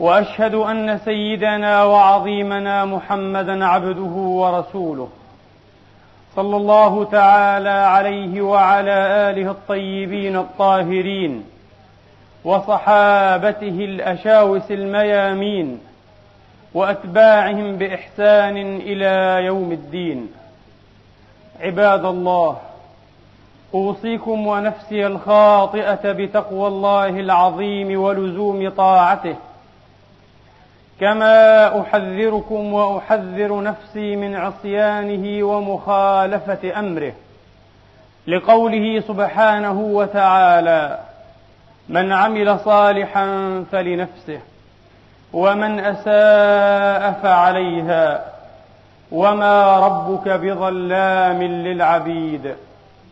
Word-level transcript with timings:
وأشهد 0.00 0.54
أن 0.54 0.98
سيدنا 0.98 1.84
وعظيمنا 1.84 2.84
محمدا 2.84 3.66
عبده 3.66 4.14
ورسوله 4.16 5.08
صلى 6.36 6.56
الله 6.56 7.04
تعالى 7.04 7.70
عليه 7.70 8.40
وعلى 8.40 8.96
آله 9.30 9.50
الطيبين 9.50 10.36
الطاهرين 10.36 11.44
وصحابته 12.44 13.68
الأشاوس 13.84 14.70
الميامين 14.70 15.80
وأتباعهم 16.74 17.76
بإحسان 17.76 18.56
إلى 18.76 19.44
يوم 19.46 19.72
الدين. 19.72 20.28
عباد 21.60 22.04
الله 22.04 22.56
أوصيكم 23.74 24.46
ونفسي 24.46 25.06
الخاطئة 25.06 26.12
بتقوى 26.12 26.68
الله 26.68 27.08
العظيم 27.08 28.00
ولزوم 28.00 28.68
طاعته. 28.68 29.36
كما 31.00 31.80
احذركم 31.80 32.72
واحذر 32.72 33.62
نفسي 33.62 34.16
من 34.16 34.36
عصيانه 34.36 35.44
ومخالفه 35.44 36.78
امره 36.78 37.12
لقوله 38.26 39.00
سبحانه 39.00 39.80
وتعالى 39.80 40.98
من 41.88 42.12
عمل 42.12 42.58
صالحا 42.58 43.26
فلنفسه 43.72 44.40
ومن 45.32 45.80
اساء 45.80 47.20
فعليها 47.22 48.24
وما 49.12 49.78
ربك 49.78 50.28
بظلام 50.28 51.42
للعبيد 51.42 52.54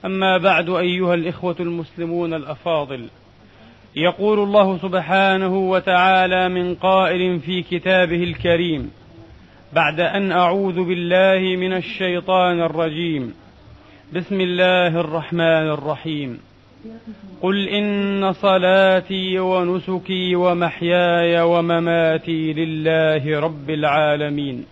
اما 0.05 0.39
بعد 0.39 0.69
ايها 0.69 1.15
الاخوه 1.15 1.57
المسلمون 1.61 2.35
الافاضل 2.35 3.09
يقول 3.97 4.39
الله 4.39 4.79
سبحانه 4.79 5.71
وتعالى 5.71 6.49
من 6.49 6.75
قائل 6.75 7.41
في 7.41 7.63
كتابه 7.63 8.23
الكريم 8.23 8.91
بعد 9.73 10.01
أن 10.01 10.33
أعوذ 10.33 10.85
بالله 10.85 11.57
من 11.57 11.73
الشيطان 11.73 12.61
الرجيم. 12.61 13.35
بسم 14.15 14.41
الله 14.41 15.01
الرحمن 15.01 15.71
الرحيم. 15.71 16.39
قل 17.43 17.69
إن 17.69 18.33
صلاتي 18.33 19.39
ونسكي 19.39 20.37
ومحياي 20.37 21.41
ومماتي 21.41 22.53
لله 22.53 23.41
رب 23.41 23.71
العالمين. 23.71 24.65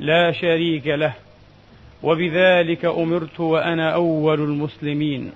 لا 0.00 0.32
شريك 0.32 0.86
له. 0.86 1.14
وبذلك 2.02 2.84
أمرت 2.84 3.40
وأنا 3.40 3.94
أول 3.94 4.40
المسلمين. 4.40 5.32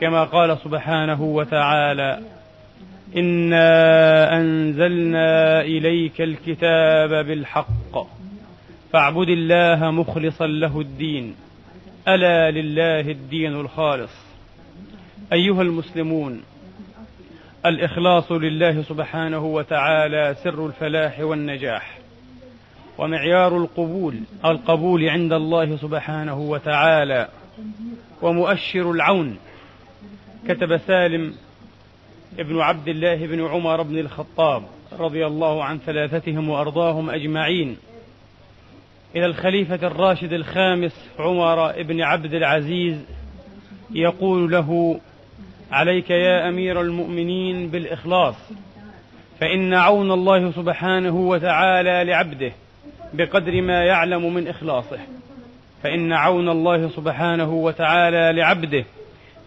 كما 0.00 0.24
قال 0.24 0.58
سبحانه 0.58 1.22
وتعالى 1.22 2.20
انا 3.16 4.36
انزلنا 4.36 5.60
اليك 5.60 6.20
الكتاب 6.20 7.26
بالحق 7.26 8.06
فاعبد 8.92 9.28
الله 9.28 9.90
مخلصا 9.90 10.46
له 10.46 10.80
الدين 10.80 11.34
الا 12.08 12.50
لله 12.50 13.00
الدين 13.00 13.54
الخالص 13.54 14.10
ايها 15.32 15.62
المسلمون 15.62 16.42
الاخلاص 17.66 18.32
لله 18.32 18.82
سبحانه 18.82 19.44
وتعالى 19.44 20.36
سر 20.44 20.66
الفلاح 20.66 21.20
والنجاح 21.20 21.98
ومعيار 22.98 23.56
القبول 23.56 24.20
القبول 24.44 25.08
عند 25.08 25.32
الله 25.32 25.76
سبحانه 25.76 26.38
وتعالى 26.38 27.28
ومؤشر 28.22 28.90
العون 28.90 29.38
كتب 30.48 30.76
سالم 30.76 31.34
ابن 32.38 32.60
عبد 32.60 32.88
الله 32.88 33.26
بن 33.26 33.46
عمر 33.46 33.82
بن 33.82 33.98
الخطاب 33.98 34.62
رضي 34.98 35.26
الله 35.26 35.64
عن 35.64 35.78
ثلاثتهم 35.78 36.48
وأرضاهم 36.48 37.10
أجمعين. 37.10 37.76
إلى 39.16 39.26
الخليفة 39.26 39.86
الراشد 39.86 40.32
الخامس 40.32 41.10
عمر 41.18 41.82
بن 41.82 42.00
عبد 42.00 42.34
العزيز 42.34 43.04
يقول 43.90 44.50
له 44.50 45.00
عليك 45.72 46.10
يا 46.10 46.48
أمير 46.48 46.80
المؤمنين 46.80 47.68
بالإخلاص 47.68 48.34
فإن 49.40 49.74
عون 49.74 50.10
الله 50.10 50.50
سبحانه 50.50 51.16
وتعالى 51.16 52.04
لعبده 52.04 52.52
بقدر 53.12 53.62
ما 53.62 53.84
يعلم 53.84 54.34
من 54.34 54.48
إخلاصه 54.48 54.98
فإن 55.82 56.12
عون 56.12 56.48
الله 56.48 56.88
سبحانه 56.88 57.54
وتعالى 57.54 58.32
لعبده 58.40 58.84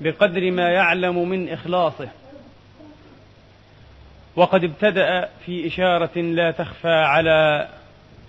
بقدر 0.02 0.52
ما 0.52 0.70
يعلم 0.70 1.30
من 1.30 1.50
إخلاصه. 1.50 2.10
وقد 4.36 4.64
ابتدأ 4.64 5.30
في 5.46 5.68
إشارة 5.68 6.22
لا 6.22 6.52
تخفى 6.52 6.94
على 6.94 7.68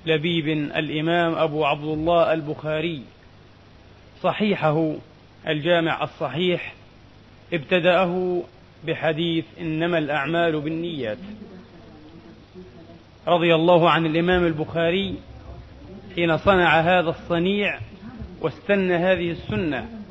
لبيب 0.06 0.48
الإمام 0.48 1.34
أبو 1.34 1.64
عبد 1.64 1.84
الله 1.84 2.32
البخاري. 2.32 3.02
صحيحه 4.22 4.94
الجامع 5.48 6.02
الصحيح 6.02 6.74
ابتدأه 7.52 8.42
بحديث 8.86 9.44
إنما 9.60 9.98
الأعمال 9.98 10.60
بالنيات. 10.60 11.18
رضي 13.28 13.54
الله 13.54 13.90
عن 13.90 14.06
الإمام 14.06 14.46
البخاري 14.46 15.14
حين 16.14 16.38
صنع 16.38 16.80
هذا 16.80 17.10
الصنيع 17.10 17.78
واستنى 18.40 18.94
هذه 18.96 19.30
السنة. 19.30 20.01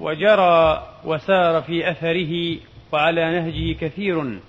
وجرى 0.00 0.86
وسار 1.04 1.62
في 1.62 1.90
أثره 1.90 2.56
وعلى 2.92 3.40
نهجه 3.40 3.76
كثير. 3.80 4.40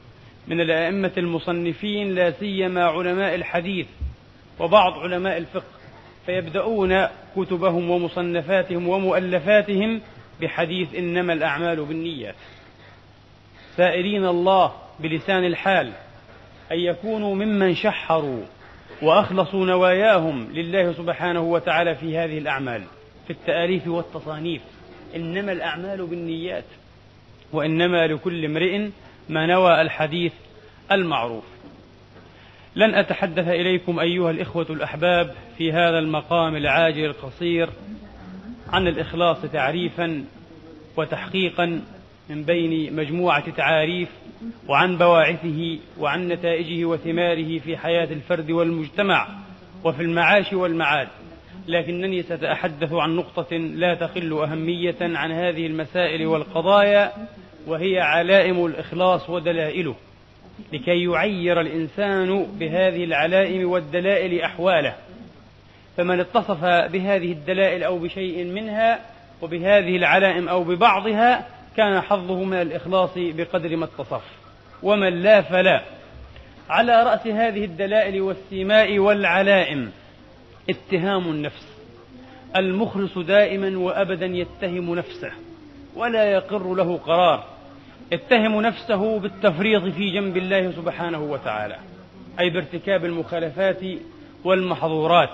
من 0.47 0.61
الأئمة 0.61 1.11
المصنفين 1.17 2.15
لا 2.15 2.31
سيما 2.31 2.83
علماء 2.85 3.35
الحديث 3.35 3.87
وبعض 4.59 4.93
علماء 4.99 5.37
الفقه 5.37 5.79
فيبدأون 6.25 7.07
كتبهم 7.35 7.89
ومصنفاتهم 7.89 8.87
ومؤلفاتهم 8.87 10.01
بحديث 10.41 10.95
إنما 10.95 11.33
الأعمال 11.33 11.85
بالنيات. 11.85 12.35
سائلين 13.77 14.25
الله 14.25 14.71
بلسان 14.99 15.45
الحال 15.45 15.91
أن 16.71 16.79
يكونوا 16.79 17.35
ممن 17.35 17.75
شحروا 17.75 18.43
وأخلصوا 19.01 19.65
نواياهم 19.65 20.47
لله 20.53 20.93
سبحانه 20.93 21.41
وتعالى 21.41 21.95
في 21.95 22.17
هذه 22.17 22.37
الأعمال 22.37 22.83
في 23.27 23.33
التآليف 23.33 23.87
والتصانيف. 23.87 24.61
إنما 25.15 25.51
الأعمال 25.51 26.05
بالنيات 26.05 26.65
وإنما 27.51 28.07
لكل 28.07 28.45
امرئ 28.45 28.89
ما 29.29 29.45
نوى 29.45 29.81
الحديث 29.81 30.33
المعروف. 30.91 31.43
لن 32.75 32.95
أتحدث 32.95 33.47
إليكم 33.47 33.99
أيها 33.99 34.31
الإخوة 34.31 34.65
الأحباب 34.69 35.35
في 35.57 35.71
هذا 35.71 35.99
المقام 35.99 36.55
العاجل 36.55 37.05
القصير 37.05 37.69
عن 38.69 38.87
الإخلاص 38.87 39.41
تعريفا 39.41 40.25
وتحقيقا 40.97 41.81
من 42.29 42.43
بين 42.43 42.95
مجموعة 42.95 43.49
تعاريف 43.49 44.09
وعن 44.67 44.97
بواعثه 44.97 45.79
وعن 45.99 46.27
نتائجه 46.27 46.85
وثماره 46.85 47.59
في 47.59 47.77
حياة 47.77 48.07
الفرد 48.13 48.51
والمجتمع 48.51 49.27
وفي 49.83 50.01
المعاش 50.01 50.53
والمعاد. 50.53 51.07
لكنني 51.67 52.23
سأتحدث 52.23 52.93
عن 52.93 53.15
نقطة 53.15 53.57
لا 53.57 53.95
تقل 53.95 54.33
أهمية 54.33 54.95
عن 55.01 55.31
هذه 55.31 55.65
المسائل 55.65 56.27
والقضايا 56.27 57.11
وهي 57.67 57.99
علائم 57.99 58.65
الإخلاص 58.65 59.29
ودلائله 59.29 59.95
لكي 60.73 61.03
يعير 61.03 61.61
الإنسان 61.61 62.47
بهذه 62.59 63.03
العلائم 63.03 63.69
والدلائل 63.69 64.41
أحواله. 64.41 64.95
فمن 65.97 66.19
اتصف 66.19 66.63
بهذه 66.63 67.31
الدلائل 67.31 67.83
أو 67.83 67.99
بشيء 67.99 68.45
منها 68.45 68.99
وبهذه 69.41 69.95
العلائم 69.95 70.49
أو 70.49 70.63
ببعضها 70.63 71.47
كان 71.77 72.01
حظه 72.01 72.43
من 72.43 72.61
الإخلاص 72.61 73.09
بقدر 73.15 73.75
ما 73.75 73.85
اتصف. 73.85 74.23
ومن 74.83 75.21
لا 75.21 75.41
فلا. 75.41 75.81
على 76.69 77.03
رأس 77.03 77.27
هذه 77.27 77.65
الدلائل 77.65 78.21
والسيماء 78.21 78.99
والعلائم 78.99 79.91
اتهام 80.69 81.31
النفس. 81.31 81.67
المخلص 82.55 83.17
دائما 83.17 83.77
وأبدا 83.79 84.25
يتهم 84.25 84.95
نفسه 84.95 85.31
ولا 85.95 86.31
يقر 86.31 86.73
له 86.73 86.97
قرار. 86.97 87.43
يتهم 88.11 88.61
نفسه 88.61 89.19
بالتفريط 89.19 89.83
في 89.83 90.09
جنب 90.09 90.37
الله 90.37 90.71
سبحانه 90.71 91.23
وتعالى 91.23 91.75
أي 92.39 92.49
بارتكاب 92.49 93.05
المخالفات 93.05 93.81
والمحظورات. 94.43 95.29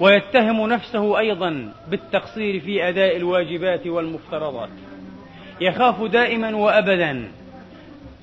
ويتهم 0.00 0.66
نفسه 0.66 1.18
أيضا 1.18 1.72
بالتقصير 1.90 2.60
في 2.60 2.88
أداء 2.88 3.16
الواجبات 3.16 3.86
والمفترضات. 3.86 4.70
يخاف 5.60 6.02
دائما 6.02 6.56
وأبدا 6.56 7.28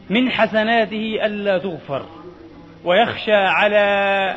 من 0.10 0.30
حسناته 0.30 1.26
ألا 1.26 1.58
تغفر 1.58 2.06
ويخشى 2.84 3.34
على 3.34 4.36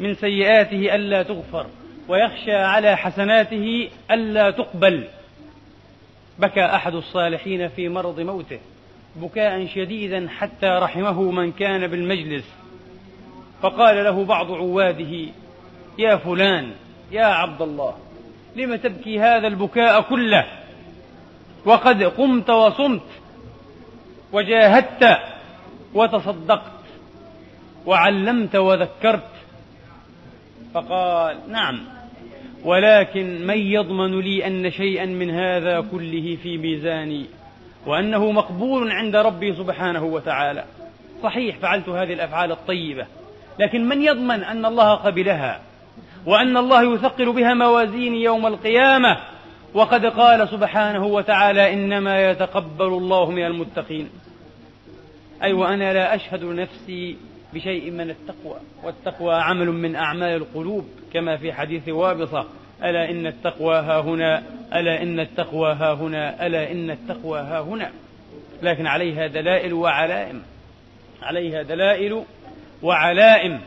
من 0.00 0.14
سيئاته 0.14 0.94
ألا 0.94 1.22
تغفر 1.22 1.66
ويخشى 2.08 2.54
على 2.54 2.96
حسناته 2.96 3.88
ألا 4.10 4.50
تقبل. 4.50 5.04
بكى 6.38 6.64
أحد 6.64 6.94
الصالحين 6.94 7.68
في 7.68 7.88
مرض 7.88 8.20
موته 8.20 8.58
بكاء 9.16 9.66
شديدا 9.66 10.28
حتى 10.28 10.66
رحمه 10.66 11.22
من 11.30 11.52
كان 11.52 11.86
بالمجلس. 11.86 12.44
فقال 13.62 14.04
له 14.04 14.24
بعض 14.24 14.52
عواده 14.52 15.26
يا 15.98 16.16
فلان 16.16 16.72
يا 17.12 17.24
عبد 17.24 17.62
الله 17.62 17.94
لم 18.56 18.76
تبكي 18.76 19.20
هذا 19.20 19.46
البكاء 19.46 20.00
كله؟ 20.00 20.46
وقد 21.64 22.02
قمت 22.02 22.50
وصمت 22.50 23.02
وجاهدت 24.32 25.18
وتصدقت 25.94 26.80
وعلمت 27.86 28.56
وذكرت 28.56 29.29
فقال 30.74 31.36
نعم. 31.48 31.80
ولكن 32.64 33.46
من 33.46 33.58
يضمن 33.58 34.20
لي 34.20 34.46
أن 34.46 34.70
شيئا 34.70 35.06
من 35.06 35.30
هذا 35.30 35.80
كله 35.80 36.38
في 36.42 36.58
ميزاني 36.58 37.26
وأنه 37.86 38.32
مقبول 38.32 38.92
عند 38.92 39.16
ربي 39.16 39.54
سبحانه 39.54 40.04
وتعالى. 40.04 40.64
صحيح 41.22 41.58
فعلت 41.58 41.88
هذه 41.88 42.12
الأفعال 42.12 42.52
الطيبة. 42.52 43.06
لكن 43.58 43.88
من 43.88 44.02
يضمن 44.02 44.44
أن 44.44 44.66
الله 44.66 44.94
قبلها 44.94 45.60
وأن 46.26 46.56
الله 46.56 46.94
يثقل 46.94 47.32
بها 47.32 47.54
موازيني 47.54 48.22
يوم 48.22 48.46
القيامة؟ 48.46 49.16
وقد 49.74 50.06
قال 50.06 50.48
سبحانه 50.48 51.06
وتعالى 51.06 51.72
إنما 51.72 52.30
يتقبل 52.30 52.86
الله 52.86 53.30
من 53.30 53.46
المتقين. 53.46 54.10
أي 55.42 55.46
أيوة 55.46 55.60
وأنا 55.60 55.92
لا 55.92 56.14
أشهد 56.14 56.44
نفسي 56.44 57.16
بشيء 57.54 57.90
من 57.90 58.10
التقوى 58.10 58.56
والتقوى 58.84 59.34
عمل 59.34 59.66
من 59.66 59.96
أعمال 59.96 60.36
القلوب 60.36 60.88
كما 61.12 61.36
في 61.36 61.52
حديث 61.52 61.88
وابصة 61.88 62.46
ألا 62.84 63.10
إن 63.10 63.26
التقوى 63.26 63.76
ها 63.76 64.00
هنا 64.00 64.42
ألا 64.74 65.02
إن 65.02 65.20
التقوى 65.20 65.72
ها 65.72 65.92
هنا 65.92 66.46
ألا 66.46 66.72
إن 66.72 66.90
التقوى 66.90 67.38
ها 67.40 67.60
هنا. 67.60 67.90
لكن 68.62 68.86
عليها 68.86 69.26
دلائل 69.26 69.72
وعلائم 69.72 70.42
عليها 71.22 71.62
دلائل 71.62 72.24
وعلائم. 72.82 73.60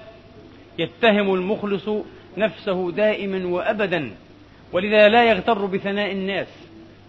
يتهم 0.80 1.34
المخلص 1.34 1.90
نفسه 2.38 2.92
دائما 2.92 3.48
وأبدا 3.48 4.12
ولذا 4.74 5.08
لا 5.08 5.24
يغتر 5.24 5.66
بثناء 5.66 6.12
الناس 6.12 6.48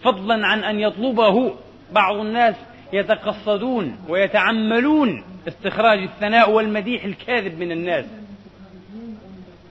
فضلا 0.02 0.46
عن 0.46 0.64
أن 0.64 0.80
يطلبه. 0.80 1.54
بعض 1.92 2.16
الناس 2.16 2.54
يتقصدون 2.94 3.96
ويتعملون 4.08 5.24
استخراج 5.48 5.98
الثناء 5.98 6.50
والمديح 6.50 7.04
الكاذب 7.04 7.58
من 7.58 7.72
الناس. 7.72 8.04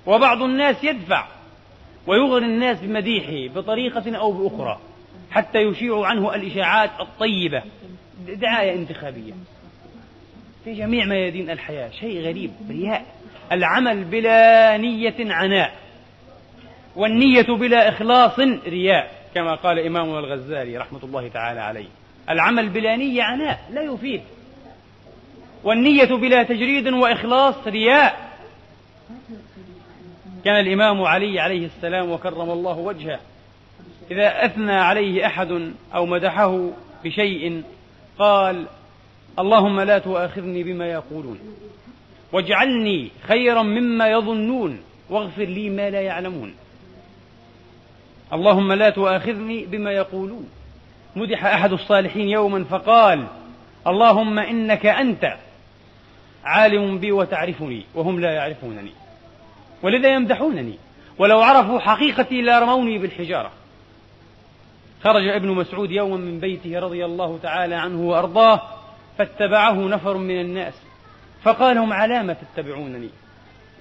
وبعض 0.05 0.41
الناس 0.41 0.83
يدفع 0.83 1.27
ويغري 2.07 2.45
الناس 2.45 2.79
بمديحه 2.81 3.53
بطريقة 3.53 4.17
أو 4.17 4.31
بأخرى 4.31 4.79
حتى 5.31 5.59
يشيع 5.59 6.05
عنه 6.05 6.35
الإشاعات 6.35 6.89
الطيبة. 6.99 7.63
دعاية 8.27 8.73
انتخابية. 8.73 9.33
في 10.63 10.73
جميع 10.73 11.05
ميادين 11.05 11.49
الحياة 11.49 11.89
شيء 11.89 12.21
غريب 12.21 12.51
رياء 12.69 13.05
العمل 13.51 14.03
بلا 14.03 14.77
نية 14.77 15.15
عناء. 15.19 15.73
والنية 16.95 17.47
بلا 17.59 17.89
إخلاص 17.89 18.39
رياء 18.67 19.11
كما 19.35 19.55
قال 19.55 19.79
إمامنا 19.79 20.19
الغزالي 20.19 20.77
رحمة 20.77 20.99
الله 21.03 21.27
تعالى 21.27 21.61
عليه. 21.61 22.02
العمل 22.29 22.69
بلا 22.69 22.95
نية 22.95 23.23
عناء 23.23 23.69
لا 23.73 23.81
يفيد. 23.81 24.21
والنية 25.63 26.15
بلا 26.15 26.43
تجريد 26.43 26.87
وإخلاص 26.87 27.67
رياء. 27.67 28.33
كان 30.45 30.59
الإمام 30.59 31.01
علي 31.01 31.39
عليه 31.39 31.65
السلام 31.65 32.11
وكرم 32.11 32.51
الله 32.51 32.77
وجهه. 32.77 33.19
إذا 34.11 34.45
أثنى 34.45 34.73
عليه 34.73 35.25
أحد 35.25 35.71
أو 35.95 36.05
مدحه 36.05 36.69
بشيء 37.03 37.63
قال 38.19 38.65
اللهم 39.39 39.81
لا 39.81 39.99
تؤاخذني 39.99 40.63
بما 40.63 40.87
يقولون 40.87 41.39
واجعلني 42.31 43.11
خيرا 43.27 43.61
مما 43.61 44.07
يظنون 44.07 44.81
واغفر 45.09 45.43
لي 45.43 45.69
ما 45.69 45.89
لا 45.89 46.01
يعلمون. 46.01 46.55
اللهم 48.33 48.73
لا 48.73 48.89
تؤاخذني 48.89 49.65
بما 49.65 49.91
يقولون. 49.91 50.49
مدح 51.15 51.45
أحد 51.45 51.71
الصالحين 51.73 52.29
يوما 52.29 52.63
فقال 52.63 53.27
اللهم 53.87 54.39
إنك 54.39 54.85
أنت 54.85 55.37
عالم 56.43 56.97
بي 56.97 57.11
وتعرفني 57.11 57.85
وهم 57.95 58.19
لا 58.19 58.31
يعرفونني 58.31 58.91
ولذا 59.83 60.09
يمدحونني. 60.09 60.73
ولو 61.17 61.41
عرفوا 61.41 61.79
حقيقتي 61.79 62.41
لرموني 62.41 62.97
بالحجارة. 62.97 63.51
خرج 65.03 65.27
ابن 65.27 65.47
مسعود 65.47 65.91
يوما 65.91 66.17
من 66.17 66.39
بيته 66.39 66.79
رضي 66.79 67.05
الله 67.05 67.39
تعالى 67.43 67.75
عنه 67.75 68.01
وأرضاه 68.01 68.61
فاتبعه 69.17 69.73
نفر 69.73 70.17
من 70.17 70.41
الناس 70.41 70.73
فقال 71.43 71.75
لهم 71.75 71.93
على 71.93 72.23
ما 72.23 72.33
تتبعونني؟ 72.33 73.09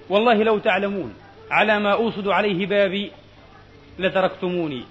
والله 0.09 0.33
لو 0.33 0.57
تعلمون 0.57 1.13
على 1.51 1.79
ما 1.79 1.93
أوصد 1.93 2.27
عليه 2.27 2.65
بابي 2.65 3.11
لتركتموني. 3.99 4.83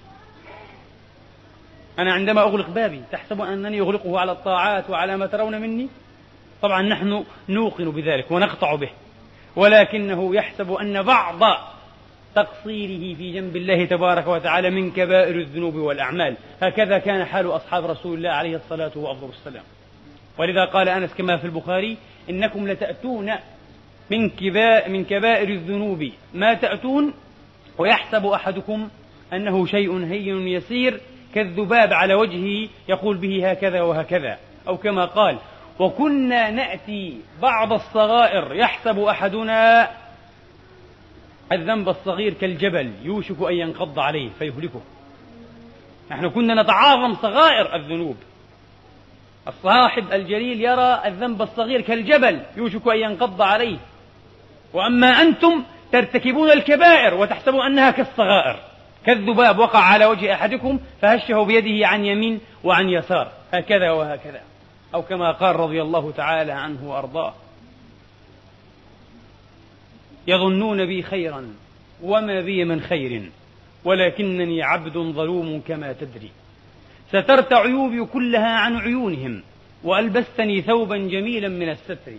أنا 1.99 2.13
عندما 2.13 2.41
أغلق 2.41 2.69
بابي 2.69 3.01
تحسب 3.11 3.41
أنني 3.41 3.79
أغلقه 3.79 4.19
على 4.19 4.31
الطاعات 4.31 4.89
وعلى 4.89 5.17
ما 5.17 5.25
ترون 5.25 5.61
مني؟ 5.61 5.87
طبعا 6.61 6.81
نحن 6.81 7.23
نوقن 7.49 7.91
بذلك 7.91 8.31
ونقطع 8.31 8.75
به. 8.75 8.89
ولكنه 9.55 10.35
يحسب 10.35 10.71
أن 10.71 11.01
بعض 11.01 11.39
تقصيره 12.35 13.17
في 13.17 13.33
جنب 13.33 13.55
الله 13.55 13.85
تبارك 13.85 14.27
وتعالى 14.27 14.69
من 14.69 14.91
كبائر 14.91 15.35
الذنوب 15.35 15.75
والأعمال. 15.75 16.35
هكذا 16.61 16.97
كان 16.97 17.25
حال 17.25 17.47
أصحاب 17.55 17.85
رسول 17.85 18.17
الله 18.17 18.29
عليه 18.29 18.55
الصلاة 18.55 18.91
وأفضل 18.95 19.29
السلام. 19.29 19.63
ولذا 20.37 20.65
قال 20.65 20.89
أنس 20.89 21.13
كما 21.13 21.37
في 21.37 21.45
البخاري 21.45 21.97
إنكم 22.29 22.67
لتأتون 22.67 23.31
من 24.11 24.29
كبائر, 24.29 24.91
من 24.91 25.05
كبائر 25.05 25.49
الذنوب. 25.49 26.11
ما 26.33 26.53
تأتون 26.53 27.13
ويحسب 27.77 28.25
أحدكم 28.25 28.89
أنه 29.33 29.65
شيء 29.65 30.05
هين 30.05 30.47
يسير 30.47 30.99
كالذباب 31.35 31.93
على 31.93 32.13
وجهه 32.13 32.69
يقول 32.89 33.17
به 33.17 33.51
هكذا 33.51 33.81
وهكذا. 33.81 34.37
أو 34.67 34.77
كما 34.77 35.05
قال 35.05 35.37
وكنا 35.79 36.49
نأتي 36.49 37.17
بعض 37.41 37.73
الصغائر 37.73 38.55
يحسب 38.55 38.99
أحدنا 38.99 39.89
الذنب 41.51 41.89
الصغير 41.89 42.33
كالجبل 42.33 42.91
يوشك 43.03 43.41
أن 43.41 43.53
ينقض 43.53 43.99
عليه 43.99 44.29
فيهلكه. 44.39 44.81
نحن 46.11 46.29
كنا 46.29 46.61
نتعاظم 46.61 47.13
صغائر 47.13 47.75
الذنوب. 47.75 48.15
الصاحب 49.47 50.13
الجليل 50.13 50.61
يرى 50.61 51.01
الذنب 51.05 51.41
الصغير 51.41 51.81
كالجبل 51.81 52.41
يوشك 52.57 52.87
أن 52.87 52.97
ينقض 52.97 53.41
عليه. 53.41 53.77
وأما 54.73 55.07
أنتم 55.07 55.63
ترتكبون 55.91 56.51
الكبائر 56.51 57.13
وتحسبون 57.13 57.65
أنها 57.65 57.91
كالصغائر. 57.91 58.59
كالذباب 59.05 59.59
وقع 59.59 59.79
على 59.79 60.05
وجه 60.05 60.33
أحدكم 60.33 60.79
فهشه 61.01 61.43
بيده 61.43 61.87
عن 61.87 62.05
يمين 62.05 62.39
وعن 62.63 62.89
يسار. 62.89 63.31
هكذا 63.53 63.91
وهكذا. 63.91 64.41
أو 64.93 65.01
كما 65.01 65.31
قال 65.31 65.55
رضي 65.55 65.81
الله 65.81 66.11
تعالى 66.11 66.51
عنه 66.51 66.89
وأرضاه. 66.89 67.33
يظنون 70.27 70.85
بي 70.85 71.03
خيرا 71.03 71.53
وما 72.03 72.41
بي 72.41 72.65
من 72.65 72.81
خير 72.81 73.29
ولكنني 73.85 74.63
عبد 74.63 74.97
ظلوم 74.97 75.61
كما 75.67 75.93
تدري. 75.93 76.31
سترت 77.09 77.53
عيوبي 77.53 78.05
كلها 78.05 78.57
عن 78.57 78.75
عيونهم 78.75 79.43
وألبستني 79.83 80.61
ثوبا 80.61 80.97
جميلا 80.97 81.47
من 81.47 81.69
الستر 81.69 82.13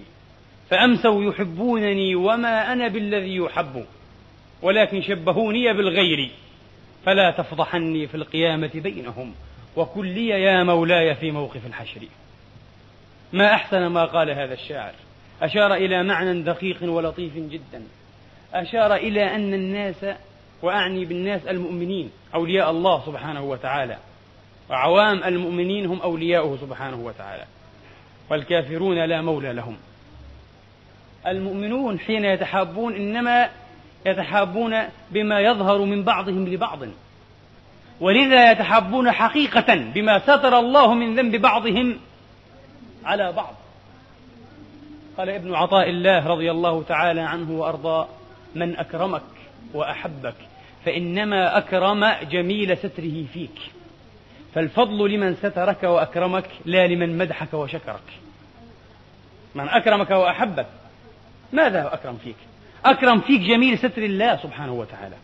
فأمسوا 0.71 1.25
يحبونني 1.25 2.15
وما 2.15 2.73
أنا 2.73 2.89
بالذي 2.89 3.37
يحب 3.37 3.85
ولكن 4.63 5.03
شبهوني 5.03 5.73
بالغير. 5.73 6.31
فلا 7.05 7.31
تفضحني 7.31 8.07
في 8.07 8.15
القيامة 8.15 8.71
بينهم 8.75 9.35
وكن 9.77 10.03
لي 10.03 10.29
يا 10.29 10.63
مولاي 10.63 11.15
في 11.15 11.31
موقف 11.31 11.67
الحشر. 11.67 12.01
ما 13.33 13.55
أحسن 13.55 13.87
ما 13.87 14.05
قال 14.05 14.31
هذا 14.31 14.55
الشاعر. 14.55 14.93
أشار 15.43 15.75
إلى 15.75 16.03
معنى 16.03 16.43
دقيق 16.43 16.83
ولطيف 16.83 17.37
جدا. 17.37 17.83
أشار 18.55 18.95
إلى 18.95 19.35
أن 19.35 19.55
الناس 19.55 20.07
وأعني 20.63 21.05
بالناس 21.05 21.47
المؤمنين 21.47 22.11
أولياء 22.35 22.71
الله 22.71 23.07
سبحانه 23.07 23.43
وتعالى. 23.43 23.97
وعوام 24.71 25.25
المؤمنين 25.25 25.87
هم 25.87 26.01
أولياؤه 26.01 26.57
سبحانه 26.57 26.97
وتعالى. 26.97 27.45
والكافرون 28.31 29.05
لا 29.05 29.23
مولى 29.23 29.53
لهم. 29.53 29.77
المؤمنون 31.27 31.99
حين 31.99 32.25
يتحابون 32.25 32.95
إنما 32.95 33.51
يتحابون 34.07 34.75
بما 35.11 35.41
يظهر 35.41 35.79
من 35.79 36.03
بعضهم 36.03 36.49
لبعض. 36.49 36.79
ولذا 38.01 38.51
يتحابون 38.51 39.11
حقيقة 39.11 39.75
بما 39.75 40.19
ستر 40.19 40.59
الله 40.59 40.95
من 40.95 41.17
ذنب 41.17 41.37
بعضهم 41.37 41.99
على 43.05 43.33
بعض. 43.33 43.55
قال 45.19 45.31
ابن 45.31 45.55
عطاء 45.55 45.91
الله 45.91 46.27
رضي 46.27 46.51
الله 46.51 46.83
تعالى 46.83 47.21
عنه 47.21 47.51
وأرضاه 47.51 48.09
من 48.55 48.77
أكرمك 48.77 49.23
وأحبك 49.75 50.35
فإنما 50.85 51.59
أكرم 51.59 52.05
جميل 52.31 52.77
ستره 52.77 53.25
فيك. 53.33 53.61
فالفضل 54.55 55.11
لمن 55.11 55.35
سترك 55.35 55.83
وأكرمك 55.83 56.51
لا 56.65 56.87
لمن 56.87 57.19
مدحك 57.19 57.55
وشكرك. 57.55 58.21
من 59.55 59.69
أكرمك 59.69 60.11
وأحبك 60.11 60.67
ماذا 61.53 61.95
أكرم 61.95 62.17
فيك؟ 62.25 62.37
أكرم 62.85 63.21
فيك 63.21 63.41
جميل 63.41 63.79
ستر 63.79 64.03
الله 64.03 64.37
سبحانه 64.37 64.73
وتعالى. 64.73 65.17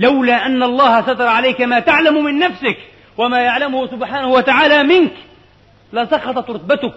لولا 0.00 0.46
أن 0.46 0.62
الله 0.62 1.02
ستر 1.02 1.26
عليك 1.26 1.60
ما 1.60 1.80
تعلم 1.80 2.24
من 2.24 2.38
نفسك 2.38 2.76
وما 3.18 3.40
يعلمه 3.40 3.86
سبحانه 3.86 4.28
وتعالى 4.28 4.82
منك 4.82 5.12
لسقطت 5.92 6.50
رتبتك 6.50 6.94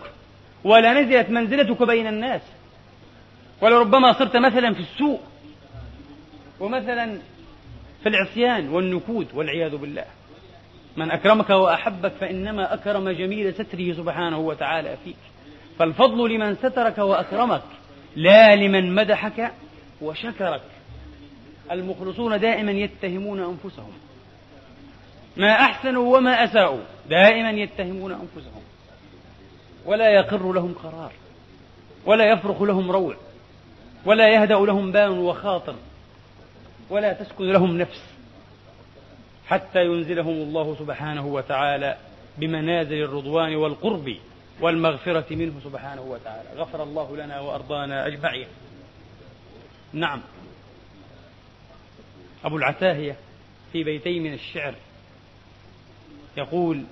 ولا 0.63 1.01
نزلت 1.01 1.29
منزلتك 1.29 1.84
بين 1.84 2.07
الناس. 2.07 2.41
ولربما 3.62 4.13
صرت 4.13 4.38
مثلا 4.38 4.74
في 4.74 4.79
السوء 4.79 5.19
ومثلا 6.60 7.17
في 8.03 8.10
العصيان 8.10 8.69
والنكود 8.69 9.27
والعياذ 9.34 9.75
بالله. 9.75 10.05
من 10.98 11.12
أكرمك 11.12 11.50
وأحبك 11.50 12.12
فإنما 12.19 12.74
أكرم 12.74 13.10
جميل 13.10 13.53
ستره 13.53 13.93
سبحانه 13.93 14.38
وتعالى 14.38 14.98
فيك. 15.03 15.15
فالفضل 15.79 16.29
لمن 16.29 16.55
سترك 16.55 16.98
وأكرمك 16.98 17.62
لا 18.15 18.55
لمن 18.55 18.95
مدحك 18.95 19.51
وشكرك. 20.02 20.62
المخلصون 21.72 22.40
دائما 22.40 22.72
يتهمون 22.72 23.40
أنفسهم. 23.40 23.94
ما 25.38 25.52
أحسنوا 25.52 26.18
وما 26.18 26.44
أساءوا 26.44 26.82
دائما 27.10 27.52
يتهمون 27.52 28.12
أنفسهم. 28.12 28.62
ولا 29.86 30.10
يقر 30.10 30.54
لهم 30.54 30.74
قرار. 30.84 31.12
ولا 32.06 32.32
يفرخ 32.32 32.62
لهم 32.62 32.92
روع. 32.92 33.16
ولا 34.06 34.28
يهدأ 34.28 34.56
لهم 34.56 34.92
بال 34.92 35.10
وخاطر. 35.10 35.75
ولا 36.90 37.14
تسكن 37.14 37.46
لهم 37.52 37.78
نفس. 37.78 38.04
حتى 39.48 39.86
ينزلهم 39.86 40.34
الله 40.34 40.75
سبحانه 40.80 41.28
وتعالى 41.28 41.98
بمنازل 42.38 43.04
الرضوان 43.04 43.56
والقرب 43.56 44.16
والمغفرة 44.62 45.25
منه 45.36 45.54
سبحانه 45.64 46.02
وتعالى. 46.02 46.50
غفر 46.56 46.84
الله 46.84 47.18
لنا 47.18 47.40
وأرضانا 47.40 48.08
أجمعين. 48.08 48.48
نعم. 49.96 50.22
أبو 52.44 52.58
العتاهية 52.58 53.16
في 53.74 53.84
بيتين 53.84 54.24
من 54.24 54.34
الشعر 54.34 54.75
يقول 56.38 56.84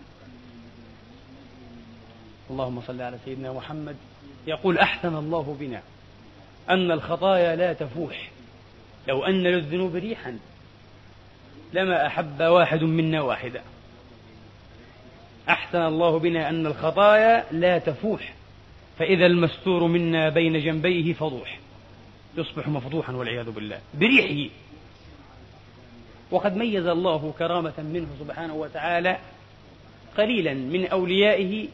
اللهم 2.50 2.82
صل 2.82 3.02
على 3.02 3.18
سيدنا 3.26 3.54
محمد 3.54 3.96
يقول 4.48 4.78
أحسن 4.78 5.16
الله 5.16 5.58
بنا 5.60 5.82
أن 6.70 6.92
الخطايا 6.92 7.56
لا 7.56 7.74
تفوح 7.74 8.32
لو 9.08 9.26
أن 9.26 9.44
للذنوب 9.44 9.96
ريحا 9.96 10.40
لما 11.74 12.08
أحب 12.08 12.42
واحد 12.42 12.84
منا 12.84 13.22
واحدا. 13.22 13.62
أحسن 15.50 15.82
الله 15.82 16.20
بنا 16.20 16.50
أن 16.50 16.66
الخطايا 16.66 17.46
لا 17.52 17.78
تفوح 17.78 18.34
فإذا 19.00 19.26
المستور 19.26 19.88
منا 19.88 20.30
بين 20.30 20.60
جنبيه 20.60 21.14
فضوح. 21.14 21.63
يصبح 22.38 22.68
مفضوحا 22.68 23.14
والعياذ 23.14 23.52
بالله 23.52 23.80
بريحه. 23.94 24.54
وقد 26.32 26.58
ميز 26.58 26.86
الله 26.86 27.34
كرامة 27.40 27.74
منه 27.78 28.08
سبحانه 28.20 28.54
وتعالى 28.54 29.18
قليلا 30.18 30.54
من 30.54 30.88
أوليائه 30.88 31.68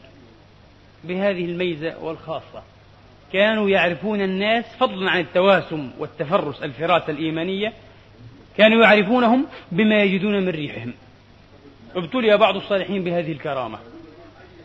بهذه 1.04 1.44
الميزة 1.44 1.98
والخاصة. 2.04 2.62
كانوا 3.32 3.70
يعرفون 3.70 4.22
الناس 4.22 4.64
فضلا 4.80 5.10
عن 5.10 5.20
التواسم 5.20 5.90
والتفرس 5.98 6.62
الفراسة 6.62 7.10
الإيمانية. 7.10 7.72
كانوا 8.56 8.82
يعرفونهم 8.82 9.46
بما 9.72 10.02
يجدون 10.02 10.40
من 10.40 10.48
ريحهم. 10.48 10.94
ابتلي 11.96 12.36
بعض 12.36 12.56
الصالحين 12.56 13.04
بهذه 13.04 13.32
الكرامة 13.32 13.78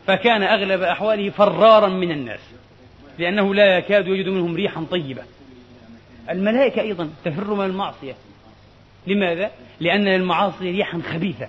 فكان 0.08 0.44
أغلب 0.44 0.82
أحواله 0.82 1.30
فرارا 1.30 1.88
من 1.88 2.12
الناس 2.12 2.40
لأنه 3.20 3.56
لا 3.56 3.78
يكاد 3.78 4.08
يجد 4.08 4.30
منهم 4.30 4.56
ريحا 4.56 4.86
طيبة. 4.92 5.24
الملائكة 6.29 6.82
أيضا 6.82 7.10
تفر 7.25 7.53
من 7.53 7.65
المعصية. 7.65 8.15
لماذا؟ 9.08 9.51
لأن 9.79 10.08
المعاصي 10.08 10.72
ريحا 10.72 11.01
خبيثة. 11.01 11.48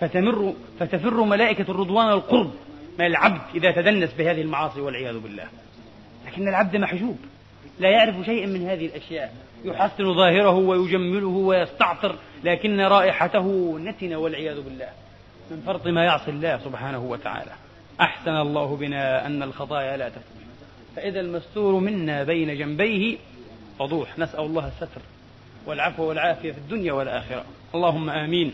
فتمر 0.00 0.54
فتفر 0.80 1.22
ملائكة 1.24 1.70
الرضوان 1.70 2.08
القرب 2.08 2.50
من 2.98 3.06
العبد 3.06 3.40
إذا 3.54 3.70
تدنس 3.70 4.12
بهذه 4.12 4.40
المعاصي 4.40 4.80
والعياذ 4.80 5.18
بالله. 5.18 5.44
لكن 6.26 6.48
العبد 6.48 6.76
محجوب 6.76 7.16
لا 7.80 7.90
يعرف 7.90 8.26
شيئا 8.26 8.46
من 8.46 8.68
هذه 8.68 8.86
الأشياء. 8.86 9.34
يحسن 9.64 10.14
ظاهره 10.14 10.54
ويجمله 10.54 11.26
ويستعطر 11.26 12.16
لكن 12.44 12.80
رائحته 12.80 13.78
نتنة 13.78 14.16
والعياذ 14.16 14.60
بالله. 14.60 14.88
من 15.50 15.62
فرط 15.66 15.86
ما 15.86 16.04
يعصي 16.04 16.30
الله 16.30 16.58
سبحانه 16.64 17.04
وتعالى. 17.04 17.52
أحسن 18.00 18.36
الله 18.36 18.76
بنا 18.76 19.26
أن 19.26 19.42
الخطايا 19.42 19.96
لا 19.96 20.08
تفوح 20.08 20.42
فإذا 20.96 21.20
المستور 21.20 21.80
منا 21.80 22.24
بين 22.24 22.58
جنبيه 22.58 23.16
فضوح 23.82 24.18
نسأل 24.18 24.40
الله 24.40 24.66
الستر 24.68 25.00
والعفو 25.66 26.02
والعافية 26.04 26.52
في 26.52 26.58
الدنيا 26.58 26.92
والآخرة. 26.92 27.44
اللهم 27.74 28.10
آمين. 28.10 28.52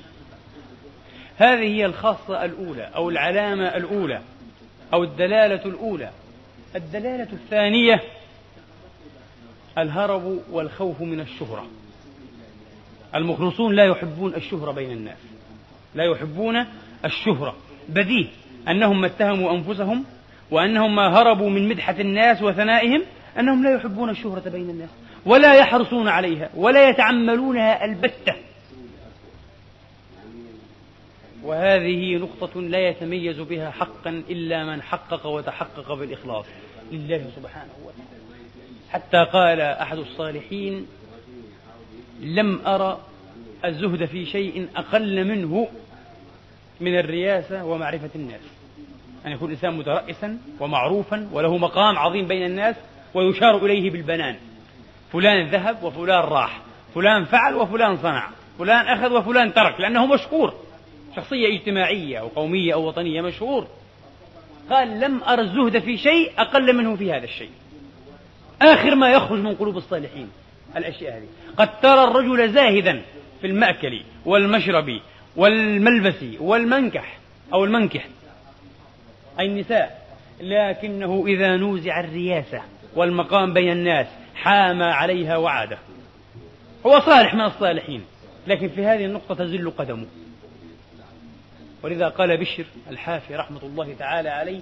هذه 1.37 1.77
هي 1.77 1.87
الخاصة 1.87 2.45
الأولى 2.45 2.91
أو 2.95 3.11
العلامة 3.11 3.65
الأولى 3.77 4.21
أو 4.93 5.05
الدلالة 5.05 5.65
الأولى. 5.65 6.11
الدلالة 6.77 7.29
الثانية 7.33 8.03
الهرب 9.79 10.41
والخوف 10.51 11.01
من 11.01 11.21
الشهرة. 11.21 11.67
المخلصون 13.15 13.75
لا 13.75 13.85
يحبون 13.85 14.35
الشهرة 14.35 14.73
بين 14.73 14.91
الناس. 14.91 15.19
لا 15.95 16.05
يحبون 16.05 16.67
الشهرة. 17.05 17.57
بديه 17.89 18.27
أنهم 18.69 19.01
ما 19.01 19.07
اتهموا 19.07 19.53
أنفسهم 19.53 20.05
وأنهم 20.51 20.97
ما 20.97 21.09
هربوا 21.09 21.51
من 21.51 21.69
مدحة 21.69 21.97
الناس 22.01 22.43
وثنائهم 22.43 23.03
أنهم 23.39 23.65
لا 23.65 23.75
يحبون 23.75 24.11
الشهرة 24.11 24.49
بين 24.49 24.71
الناس. 24.71 24.91
ولا 25.27 25.55
يحرصون 25.55 26.09
عليها 26.09 26.51
ولا 26.55 26.89
يتعملونها 26.89 27.85
البتة. 27.85 28.35
وهذه 31.43 32.17
نقطة 32.17 32.61
لا 32.61 32.89
يتميز 32.89 33.41
بها 33.41 33.71
حقا 33.71 34.23
إلا 34.31 34.65
من 34.65 34.83
حقق 34.83 35.27
وتحقق 35.27 35.95
بالإخلاص 35.95 36.47
لله 36.93 37.31
سبحانه 37.37 37.73
وتعالى. 37.85 38.19
حتى 38.91 39.25
قال 39.33 39.61
أحد 39.61 39.99
الصالحين 39.99 40.87
لم 42.21 42.61
أرى 42.67 43.01
الزهد 43.65 44.05
في 44.05 44.27
شيء 44.27 44.69
أقل 44.77 45.25
منه 45.25 45.69
من 46.81 46.99
الرياسة 46.99 47.65
ومعرفة 47.65 48.11
الناس. 48.15 48.41
أن 49.27 49.33
يكون 49.33 49.49
الإنسان 49.49 49.77
مترأسا 49.77 50.39
ومعروفا 50.61 51.29
وله 51.33 51.57
مقام 51.57 51.99
عظيم 51.99 52.29
بين 52.29 52.47
الناس 52.47 52.77
ويشار 53.15 53.67
إليه 53.67 53.91
بالبنان. 53.91 54.37
فلان 55.13 55.49
ذهب 55.49 55.83
وفلان 55.83 56.25
راح 56.25 56.61
فلان 56.95 57.25
فعل 57.25 57.55
وفلان 57.55 57.97
صنع 57.97 58.29
فلان 58.59 58.87
أخذ 58.87 59.13
وفلان 59.13 59.55
ترك 59.55 59.81
لأنه 59.81 60.07
مشكور 60.07 60.55
شخصية 61.17 61.57
اجتماعية 61.57 62.19
أو 62.19 62.29
قومية 62.29 62.75
أو 62.75 62.89
وطنية 62.89 63.21
مشهور. 63.21 63.67
قال 64.71 65.01
لم 65.01 65.23
أرى 65.23 65.43
الزهد 65.43 65.79
في 65.79 65.99
شيء 65.99 66.33
أقل 66.39 66.77
منه 66.77 66.97
في 66.97 67.13
هذا 67.13 67.25
الشيء. 67.25 67.51
آخر 68.63 68.95
ما 68.95 69.11
يخرج 69.11 69.39
من 69.39 69.55
قلوب 69.55 69.77
الصالحين 69.77 70.31
الأشياء 70.77 71.19
هذه. 71.19 71.27
قد 71.57 71.81
ترى 71.81 72.05
الرجل 72.05 72.53
زاهدا 72.53 73.03
في 73.41 73.47
المأكل 73.47 74.03
والمشرب 74.27 75.01
والملبس 75.37 76.25
والمنكح 76.41 77.19
أو 77.53 77.65
المنكح. 77.65 78.07
أي 79.41 79.47
النساء. 79.47 80.09
لكنه 80.41 81.25
إذا 81.27 81.57
نوزع 81.57 82.01
الرياسة 82.01 82.63
والمقام 82.97 83.53
بين 83.53 83.73
الناس 83.73 84.07
حام 84.43 84.83
عليها 84.83 85.37
وعاده. 85.37 85.79
هو 86.87 87.01
صالح 87.01 87.35
من 87.35 87.41
الصالحين 87.41 88.05
لكن 88.47 88.69
في 88.69 88.87
هذه 88.87 89.05
النقطة 89.05 89.35
تزل 89.35 89.71
قدمه. 89.71 90.07
ولذا 91.83 92.09
قال 92.09 92.37
بشر 92.37 92.65
الحافي 92.91 93.37
رحمة 93.37 93.63
الله 93.63 93.95
تعالى 93.99 94.29
عليه 94.29 94.61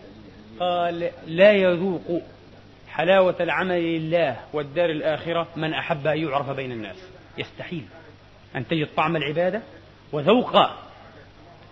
قال 0.61 1.11
لا 1.27 1.53
يذوق 1.53 2.23
حلاوة 2.89 3.37
العمل 3.41 3.83
لله 3.83 4.37
والدار 4.53 4.91
الآخرة 4.91 5.49
من 5.57 5.75
أحب 5.75 6.07
أن 6.07 6.19
يعرف 6.19 6.51
بين 6.51 6.73
الناس. 6.73 6.97
يستحيل 7.39 7.85
أن 8.57 8.69
تجد 8.69 8.89
طعم 8.97 9.17
العبادة 9.17 9.63
وذوق 10.13 10.57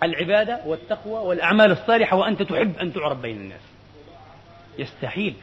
العبادة 0.02 0.60
والتقوى 0.66 1.28
والأعمال 1.28 1.70
الصالحة 1.70 2.16
وأنت 2.16 2.42
تحب 2.42 2.78
أن 2.78 2.92
تعرف 2.92 3.18
بين 3.18 3.36
الناس. 3.36 3.62
يستحيل. 4.78 5.34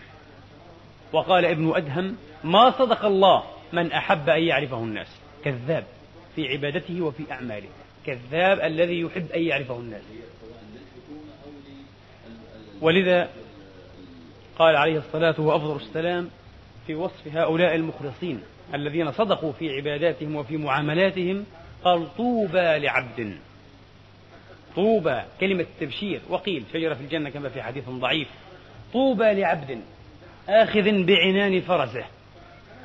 وقال 1.14 1.46
ابن 1.46 1.76
أدهم 1.76 2.18
ما 2.44 2.72
صدق 2.72 3.06
الله 3.06 3.44
من 3.74 3.92
أحب 3.92 4.30
أن 4.30 4.44
يعرفه 4.44 4.78
الناس. 4.78 5.08
كذاب 5.44 5.84
في 6.36 6.48
عبادته 6.48 7.02
وفي 7.02 7.24
أعماله. 7.32 7.70
كذاب 8.06 8.60
الذي 8.60 9.02
يحب 9.02 9.32
أن 9.32 9.42
يعرفه 9.42 9.80
الناس. 9.80 10.04
ولذا 12.82 13.30
قال 14.60 14.76
عليه 14.76 14.98
الصلاة 14.98 15.42
وأفضل 15.42 15.76
السلام 15.76 16.30
في 16.88 16.96
وصف 16.96 17.28
هؤلاء 17.28 17.76
المخلصين 17.76 18.42
الذين 18.74 19.12
صدقوا 19.12 19.52
في 19.52 19.70
عباداتهم 19.70 20.36
وفي 20.36 20.58
معاملاتهم 20.58 21.46
قال 21.84 22.16
طوبى 22.18 22.78
لعبد. 22.80 23.38
طوبى 24.76 25.22
كلمة 25.40 25.66
تبشير. 25.80 26.22
وقيل 26.30 26.64
شجرة 26.74 26.94
في 26.94 27.02
الجنة 27.02 27.30
كما 27.30 27.50
في 27.50 27.62
حديث 27.62 27.90
ضعيف. 27.90 28.28
طوبى 28.94 29.34
لعبد 29.34 29.82
آخذ 30.50 31.04
بعنان 31.04 31.62
فرسه. 31.62 32.06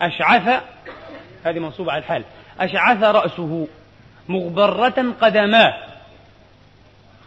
أشعث 0.00 0.62
هذه 1.44 1.58
منصوبة 1.58 1.92
على 1.92 2.00
الحال 2.00 2.24
أشعث 2.60 3.02
رأسه 3.02 3.68
مغبرة 4.28 5.14
قدماه. 5.20 5.74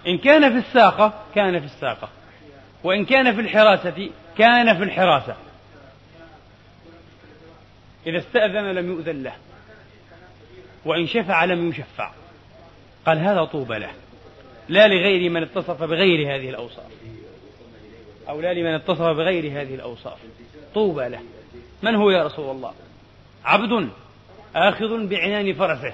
إن 0.07 0.17
كان 0.17 0.51
في 0.51 0.67
الساقة 0.67 1.13
كان 1.35 1.59
في 1.59 1.65
الساقة. 1.65 2.09
وإن 2.83 3.05
كان 3.05 3.35
في 3.35 3.41
الحراسة 3.41 4.09
كان 4.37 4.77
في 4.77 4.83
الحراسة. 4.83 5.35
إذا 8.07 8.17
استأذن 8.17 8.71
لم 8.71 8.87
يؤذن 8.87 9.23
له. 9.23 9.33
وإن 10.85 11.07
شفع 11.07 11.45
لم 11.45 11.69
يشفع. 11.69 12.11
قال 13.05 13.19
هذا 13.19 13.43
طوبى 13.43 13.79
له. 13.79 13.91
لا 14.69 14.87
لغير 14.87 15.29
من 15.29 15.43
اتصف 15.43 15.83
بغير 15.83 16.35
هذه 16.35 16.49
الأوصاف. 16.49 16.91
أو 18.29 18.41
لا 18.41 18.53
لمن 18.53 18.73
اتصف 18.73 19.01
بغير 19.01 19.61
هذه 19.61 19.75
الأوصاف. 19.75 20.17
طوبى 20.73 21.07
له. 21.07 21.19
من 21.81 21.95
هو 21.95 22.09
يا 22.09 22.23
رسول 22.23 22.55
الله؟ 22.55 22.73
عبد 23.45 23.89
آخذ 24.55 25.07
بعنان 25.07 25.53
فرسه. 25.53 25.93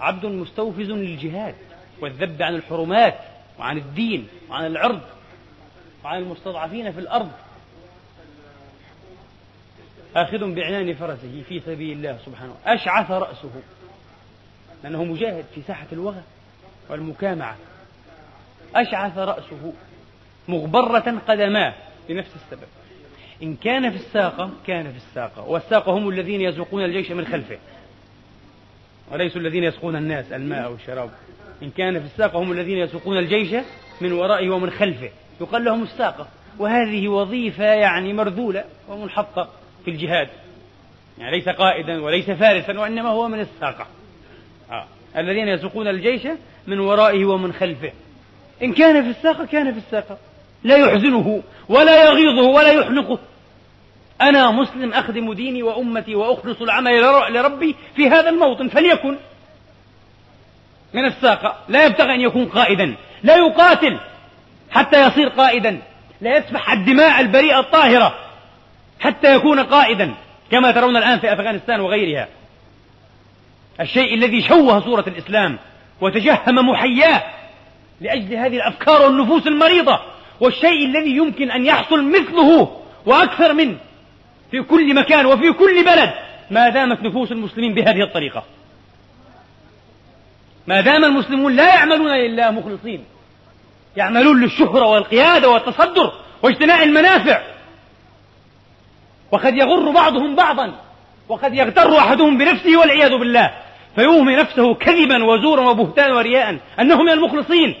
عبد 0.00 0.26
مستوفز 0.26 0.90
للجهاد 0.90 1.54
والذب 2.00 2.42
عن 2.42 2.54
الحرمات 2.54 3.18
وعن 3.58 3.78
الدين 3.78 4.28
وعن 4.50 4.66
العرض 4.66 5.00
وعن 6.04 6.18
المستضعفين 6.18 6.92
في 6.92 7.00
الأرض. 7.00 7.30
آخذ 10.16 10.54
بعنان 10.54 10.94
فرسه 10.94 11.42
في 11.48 11.60
سبيل 11.60 11.96
الله 11.96 12.18
سبحانه 12.26 12.54
أشعث 12.66 13.10
رأسه. 13.10 13.50
لأنه 14.82 15.04
مجاهد 15.04 15.44
في 15.54 15.62
ساحة 15.62 15.86
الوغى 15.92 16.22
والمكامعة. 16.88 17.56
أشعث 18.74 19.18
رأسه 19.18 19.72
مغبرة 20.48 21.20
قدماه 21.28 21.74
لنفس 22.08 22.30
السبب. 22.36 22.68
إن 23.42 23.56
كان 23.56 23.90
في 23.90 23.96
الساقة 23.96 24.50
كان 24.66 24.92
في 24.92 24.96
الساقة. 24.96 25.48
والساقة 25.48 25.92
هم 25.92 26.08
الذين 26.08 26.40
يسوقون 26.40 26.84
الجيش 26.84 27.10
من 27.10 27.26
خلفه. 27.26 27.58
وليسوا 29.12 29.40
الذين 29.40 29.64
يسقون 29.64 29.96
الناس 29.96 30.32
الماء 30.32 30.70
والشراب 30.70 31.10
إن 31.62 31.70
كان 31.70 32.00
في 32.00 32.06
الساقة 32.06 32.38
هم 32.38 32.52
الذين 32.52 32.78
يسوقون 32.78 33.18
الجيش 33.18 33.64
من 34.00 34.12
ورائه 34.12 34.50
ومن 34.50 34.70
خلفه. 34.70 35.10
يقال 35.40 35.64
لهم 35.64 35.82
الساقة. 35.82 36.28
وهذه 36.58 37.08
وظيفة 37.08 37.64
يعني 37.64 38.12
مرذولة 38.12 38.64
ومنحطة 38.88 39.48
في 39.84 39.90
الجهاد. 39.90 40.28
يعني 41.18 41.36
ليس 41.36 41.48
قائدا 41.48 42.02
وليس 42.02 42.30
فارسا 42.30 42.78
وإنما 42.78 43.08
هو 43.08 43.28
من 43.28 43.40
الساقة. 43.40 43.86
آه. 44.70 44.86
الذين 45.16 45.48
يسوقون 45.48 45.88
الجيش 45.88 46.22
من 46.66 46.78
ورائه 46.78 47.24
ومن 47.24 47.52
خلفه. 47.52 47.92
إن 48.62 48.72
كان 48.72 49.02
في 49.02 49.18
الساقة 49.18 49.46
كان 49.46 49.72
في 49.72 49.78
الساقة. 49.78 50.18
لا 50.64 50.76
يحزنه 50.76 51.42
ولا 51.68 52.04
يغيظه 52.04 52.48
ولا 52.48 52.72
يحنقه. 52.72 53.18
أنا 54.20 54.50
مسلم 54.50 54.92
أخدم 54.92 55.32
ديني 55.32 55.62
وأمتي 55.62 56.14
وأخلص 56.14 56.62
العمل 56.62 57.00
لربي 57.30 57.76
في 57.96 58.08
هذا 58.08 58.28
الموطن 58.28 58.68
فليكن. 58.68 59.16
من 60.94 61.04
الساقة. 61.04 61.56
لا 61.68 61.86
يبتغي 61.86 62.14
أن 62.14 62.20
يكون 62.20 62.46
قائدا. 62.46 62.96
لا 63.22 63.36
يقاتل 63.36 63.98
حتى 64.70 65.06
يصير 65.06 65.28
قائدا. 65.28 65.82
لا 66.20 66.36
يسفح 66.36 66.72
الدماء 66.72 67.20
البريئة 67.20 67.60
الطاهرة 67.60 68.14
حتى 69.00 69.34
يكون 69.34 69.60
قائدا. 69.60 70.14
كما 70.50 70.70
ترون 70.70 70.96
الآن 70.96 71.18
في 71.18 71.32
أفغانستان 71.32 71.80
وغيرها. 71.80 72.28
الشيء 73.80 74.14
الذي 74.14 74.42
شوه 74.42 74.80
صورة 74.80 75.04
الإسلام 75.06 75.58
وتجهم 76.00 76.70
محياه 76.70 77.22
لأجل 78.00 78.34
هذه 78.34 78.56
الأفكار 78.56 79.02
والنفوس 79.02 79.46
المريضة. 79.46 80.00
والشيء 80.40 80.86
الذي 80.86 81.16
يمكن 81.16 81.50
أن 81.50 81.66
يحصل 81.66 82.04
مثله 82.04 82.80
وأكثر 83.06 83.52
منه 83.52 83.76
في 84.50 84.62
كل 84.62 84.94
مكان 84.94 85.26
وفي 85.26 85.52
كل 85.52 85.84
بلد 85.84 86.10
ما 86.50 86.68
دامت 86.68 87.02
نفوس 87.02 87.32
المسلمين 87.32 87.74
بهذه 87.74 88.02
الطريقة. 88.02 88.44
ما 90.66 90.80
دام 90.80 91.04
المسلمون 91.04 91.56
لا 91.56 91.74
يعملون 91.74 92.10
لله 92.10 92.50
مخلصين. 92.50 93.04
يعملون 93.96 94.42
للشهرة 94.42 94.86
والقيادة 94.86 95.48
والتصدر 95.48 96.12
واجتناء 96.42 96.84
المنافع. 96.84 97.42
وقد 99.32 99.54
يغر 99.54 99.90
بعضهم 99.90 100.36
بعضا 100.36 100.74
وقد 101.28 101.54
يغتر 101.54 101.98
أحدهم 101.98 102.38
بنفسه 102.38 102.80
والعياذ 102.80 103.10
بالله. 103.18 103.50
فيوهي 103.94 104.36
نفسه 104.36 104.74
كذبا 104.74 105.24
وزورا 105.24 105.70
وبهتانا 105.70 106.14
ورياء 106.14 106.58
أنه 106.80 107.02
من 107.02 107.10
المخلصين. 107.10 107.74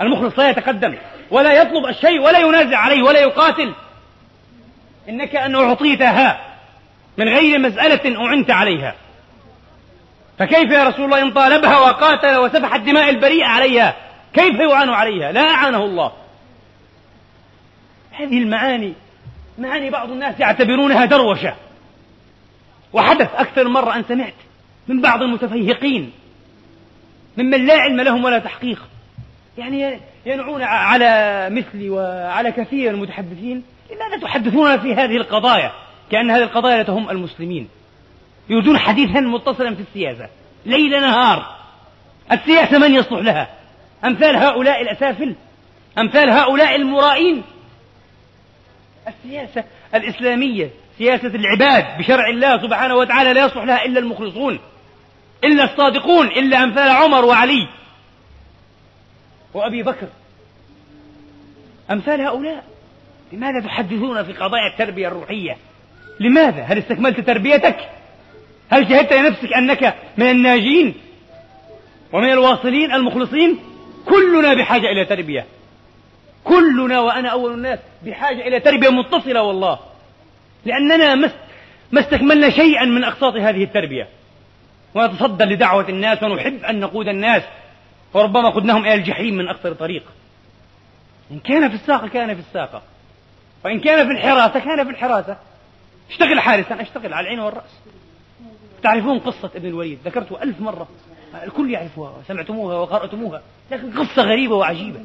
المخلص 0.00 0.38
لا 0.38 0.50
يتقدم 0.50 0.96
ولا 1.30 1.52
يطلب 1.52 1.86
الشيء 1.86 2.20
ولا 2.20 2.38
ينازع 2.38 2.76
عليه 2.76 3.02
ولا 3.02 3.20
يقاتل. 3.20 3.74
إنك 5.08 5.36
أن 5.36 5.54
أعطيتها 5.54 6.40
من 7.18 7.28
غير 7.28 7.58
مسألة 7.58 8.26
أعنت 8.26 8.50
عليها. 8.50 8.94
فكيف 10.38 10.70
يا 10.70 10.84
رسول 10.84 11.04
الله 11.04 11.22
إن 11.22 11.30
طالبها 11.32 11.78
وقاتل 11.78 12.36
وسفح 12.36 12.74
الدماء 12.74 13.10
البريئة 13.10 13.46
عليها؟ 13.46 13.94
كيف 14.32 14.54
يعان 14.54 14.88
عليها؟ 14.88 15.32
لا 15.32 15.40
أعانه 15.40 15.84
الله. 15.84 16.12
هذه 18.12 18.38
المعاني 18.38 18.94
معاني 19.58 19.90
بعض 19.90 20.10
الناس 20.10 20.40
يعتبرونها 20.40 21.04
دروشة. 21.04 21.54
وحدث 22.92 23.34
أكثر 23.34 23.68
مرة 23.68 23.96
أن 23.96 24.04
سمعت 24.08 24.34
من 24.88 25.00
بعض 25.00 25.22
المتفيهقين 25.22 26.12
ممن 27.36 27.66
لا 27.66 27.74
علم 27.74 28.00
لهم 28.00 28.24
ولا 28.24 28.38
تحقيق. 28.38 28.89
يعني 29.60 30.00
ينعون 30.26 30.62
على 30.62 31.48
مثلي 31.50 31.90
وعلى 31.90 32.52
كثير 32.52 32.90
من 32.90 32.94
المتحدثين 32.94 33.62
لماذا 33.90 34.22
تحدثون 34.22 34.78
في 34.78 34.94
هذه 34.94 35.16
القضايا؟ 35.16 35.72
كأن 36.10 36.30
هذه 36.30 36.42
القضايا 36.42 36.76
لا 36.76 36.82
تهم 36.82 37.10
المسلمين. 37.10 37.68
يريدون 38.48 38.78
حديثا 38.78 39.20
متصلا 39.20 39.74
في 39.74 39.80
السياسة. 39.80 40.28
ليل 40.66 41.00
نهار. 41.00 41.56
السياسة 42.32 42.78
من 42.78 42.94
يصلح 42.94 43.20
لها؟ 43.20 43.48
أمثال 44.04 44.36
هؤلاء 44.36 44.82
الأسافل؟ 44.82 45.34
أمثال 45.98 46.30
هؤلاء 46.30 46.76
المرائين؟ 46.76 47.42
السياسة 49.08 49.64
الإسلامية 49.94 50.70
سياسة 50.98 51.28
العباد 51.34 51.98
بشرع 51.98 52.28
الله 52.28 52.62
سبحانه 52.62 52.94
وتعالى 52.94 53.32
لا 53.32 53.44
يصلح 53.44 53.64
لها 53.64 53.84
إلا 53.84 54.00
المخلصون 54.00 54.58
إلا 55.44 55.64
الصادقون 55.64 56.26
إلا 56.26 56.64
أمثال 56.64 56.88
عمر 56.88 57.24
وعلي. 57.24 57.68
وأبي 59.54 59.82
بكر. 59.82 60.08
أمثال 61.90 62.20
هؤلاء. 62.20 62.64
لماذا 63.32 63.60
تحدثون 63.60 64.22
في 64.22 64.32
قضايا 64.32 64.66
التربية 64.72 65.08
الروحية؟ 65.08 65.56
لماذا؟ 66.20 66.62
هل 66.62 66.78
استكملت 66.78 67.20
تربيتك؟ 67.20 67.76
هل 68.70 68.88
شهدت 68.88 69.12
لنفسك 69.12 69.52
أنك 69.52 69.94
من 70.16 70.30
الناجين؟ 70.30 70.94
ومن 72.12 72.30
الواصلين 72.30 72.92
المخلصين؟ 72.92 73.58
كلنا 74.06 74.54
بحاجة 74.54 74.86
إلى 74.86 75.04
تربية. 75.04 75.46
كلنا 76.44 77.00
وأنا 77.00 77.28
أول 77.28 77.52
الناس 77.52 77.78
بحاجة 78.06 78.48
إلى 78.48 78.60
تربية 78.60 78.88
متصلة 78.88 79.42
والله. 79.42 79.78
لأننا 80.64 81.14
ما 81.92 82.00
استكملنا 82.00 82.50
شيئا 82.50 82.84
من 82.84 83.04
أقساط 83.04 83.34
هذه 83.34 83.64
التربية. 83.64 84.08
ونتصدى 84.94 85.44
لدعوة 85.44 85.88
الناس 85.88 86.22
ونحب 86.22 86.64
أن 86.64 86.80
نقود 86.80 87.08
الناس. 87.08 87.42
وربما 88.14 88.50
قدناهم 88.50 88.84
إلى 88.84 88.94
الجحيم 88.94 89.34
من 89.34 89.48
أكثر 89.48 89.72
طريق. 89.72 90.02
إن 91.30 91.38
كان 91.38 91.68
في 91.68 91.74
الساقة 91.74 92.08
كان 92.08 92.34
في 92.34 92.40
الساقة. 92.40 92.82
وإن 93.64 93.80
كان 93.80 94.06
في 94.06 94.12
الحراسة 94.12 94.60
كان 94.60 94.84
في 94.84 94.90
الحراسة. 94.90 95.36
اشتغل 96.10 96.40
حارسا 96.40 96.82
اشتغل 96.82 97.14
على 97.14 97.24
العين 97.24 97.40
والرأس. 97.40 97.80
تعرفون 98.82 99.18
قصة 99.18 99.50
ابن 99.54 99.68
الوليد؟ 99.68 99.98
ذكرتها 100.04 100.42
ألف 100.42 100.60
مرة. 100.60 100.88
الكل 101.44 101.70
يعرفها 101.70 102.14
سمعتموها 102.28 102.78
وقرأتموها. 102.78 103.42
لكن 103.70 103.98
قصة 103.98 104.22
غريبة 104.22 104.54
وعجيبة. 104.54 105.00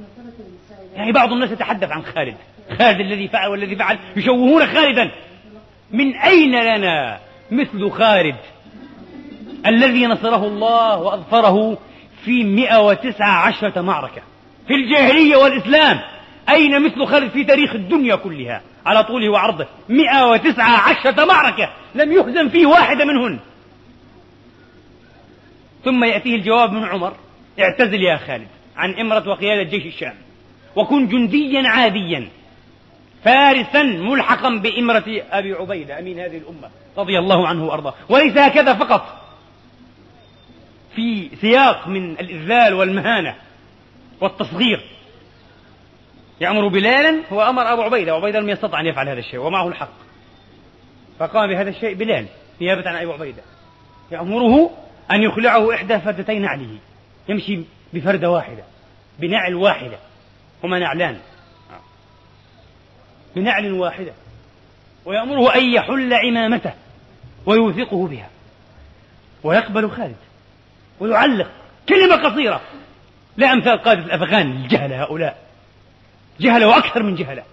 يعني 0.95 1.11
بعض 1.11 1.31
الناس 1.31 1.51
يتحدث 1.51 1.91
عن 1.91 2.03
خالد. 2.03 2.35
خالد 2.77 2.99
الذي 2.99 3.27
فعل 3.27 3.49
والذي 3.49 3.75
فعل. 3.75 3.99
يشوهون 4.15 4.65
خالدا. 4.65 5.11
من 5.91 6.15
أين 6.15 6.51
لنا 6.51 7.19
مثل 7.51 7.91
خالد 7.91 8.35
الذي 9.65 10.05
نصره 10.05 10.47
الله 10.47 10.97
وأظفره 10.97 11.77
في 12.25 12.43
119 12.43 13.81
معركة. 13.81 14.21
في 14.67 14.73
الجاهلية 14.73 15.35
والإسلام 15.35 15.99
أين 16.49 16.85
مثل 16.85 17.05
خالد 17.05 17.31
في 17.31 17.43
تاريخ 17.43 17.73
الدنيا 17.75 18.15
كلها؟ 18.15 18.61
على 18.85 19.03
طوله 19.03 19.29
وعرضه. 19.29 19.65
119 19.89 21.25
معركة. 21.25 21.69
لم 21.95 22.11
يهزم 22.11 22.49
فيه 22.49 22.65
واحدة 22.65 23.05
منهن. 23.05 23.39
ثم 25.83 26.03
يأتيه 26.03 26.35
الجواب 26.35 26.71
من 26.71 26.83
عمر. 26.83 27.13
اعتزل 27.59 28.03
يا 28.03 28.17
خالد 28.17 28.47
عن 28.77 28.93
إمرة 28.99 29.29
وقيادة 29.29 29.63
جيش 29.69 29.85
الشام. 29.85 30.15
وكن 30.75 31.07
جنديا 31.07 31.69
عاديا. 31.69 32.29
فارسا 33.23 33.83
ملحقا 33.83 34.49
بإمرة 34.49 35.03
أبي 35.31 35.53
عبيدة 35.53 35.99
أمين 35.99 36.19
هذه 36.19 36.37
الأمة 36.37 36.69
رضي 36.97 37.19
الله 37.19 37.47
عنه 37.47 37.65
وأرضاه. 37.65 37.93
وليس 38.09 38.37
هكذا 38.37 38.73
فقط. 38.73 39.24
في 40.95 41.29
سياق 41.41 41.87
من 41.87 42.11
الإذلال 42.11 42.73
والمهانة 42.73 43.35
والتصغير. 44.21 44.81
يأمر 46.41 46.67
بلالا 46.67 47.21
هو 47.33 47.41
أمر 47.41 47.73
أبو 47.73 47.81
عبيدة 47.81 48.13
وعبيدة 48.13 48.39
لم 48.39 48.49
يستطع 48.49 48.79
أن 48.79 48.85
يفعل 48.85 49.09
هذا 49.09 49.19
الشيء 49.19 49.39
ومعه 49.39 49.67
الحق. 49.67 49.93
فقام 51.19 51.49
بهذا 51.49 51.69
الشيء 51.69 51.93
بلال 51.93 52.25
نيابة 52.61 52.89
عن 52.89 52.95
أبي 52.95 53.13
عبيدة. 53.13 53.41
يأمره 54.11 54.69
أن 55.11 55.23
يخلعه 55.23 55.73
إحدى 55.73 55.99
فردتي 55.99 56.39
نعله. 56.39 56.77
يمشي 57.29 57.61
بفردة 57.93 58.31
واحدة 58.31 58.63
بنعل 59.19 59.55
واحدة 59.55 59.97
هما 60.63 60.79
نعلان. 60.79 61.19
بنعل 63.35 63.71
واحدة. 63.71 64.13
ويأمره 65.05 65.55
أن 65.55 65.73
يحل 65.73 66.13
عمامته 66.13 66.73
ويوثقه 67.45 68.07
بها. 68.07 68.29
ويقبل 69.43 69.89
خالد 69.89 70.15
ويعلق 70.99 71.51
كلمة 71.89 72.15
قصيرة. 72.15 72.61
لا 73.37 73.53
أمثال 73.53 73.77
قادة 73.77 74.05
الأفغان 74.05 74.51
الجهلة 74.51 75.03
هؤلاء. 75.03 75.45
جهلة 76.39 76.67
وأكثر 76.67 77.03
من 77.03 77.15
جهلة. 77.15 77.43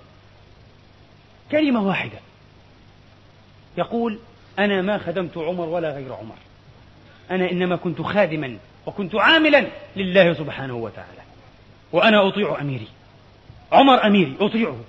كلمة 1.50 1.86
واحدة. 1.86 2.18
يقول 3.78 4.18
أنا 4.58 4.82
ما 4.82 4.98
خدمت 4.98 5.38
عمر 5.38 5.68
ولا 5.68 5.90
غير 5.90 6.12
عمر. 6.12 6.34
أنا 7.30 7.50
إنما 7.50 7.76
كنت 7.76 8.02
خادما 8.02 8.58
وكنت 8.86 9.14
عاملا 9.14 9.66
لله 9.96 10.34
سبحانه 10.34 10.74
وتعالى. 10.74 11.22
وأنا 11.92 12.28
أطيع 12.28 12.60
أميري. 12.60 12.88
عمر 13.72 14.06
أميري 14.06 14.36
أطيعه. 14.40 14.80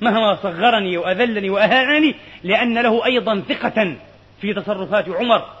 مهما 0.00 0.36
صغرني 0.42 0.96
وأذلني 0.96 1.50
وأهانني 1.50 2.14
لأن 2.42 2.78
له 2.78 3.04
أيضا 3.04 3.40
ثقة 3.40 3.96
في 4.40 4.54
تصرفات 4.54 5.08
عمر. 5.08 5.59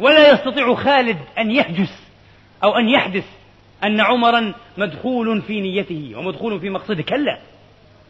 ولا 0.00 0.32
يستطيع 0.32 0.74
خالد 0.74 1.18
أن 1.38 1.50
يهجس 1.50 2.02
أو 2.64 2.76
أن 2.76 2.88
يحدث 2.88 3.24
أن 3.84 4.00
عمرا 4.00 4.52
مدخول 4.78 5.42
في 5.42 5.60
نيته 5.60 6.12
ومدخول 6.16 6.60
في 6.60 6.70
مقصده. 6.70 7.02
كلا. 7.02 7.38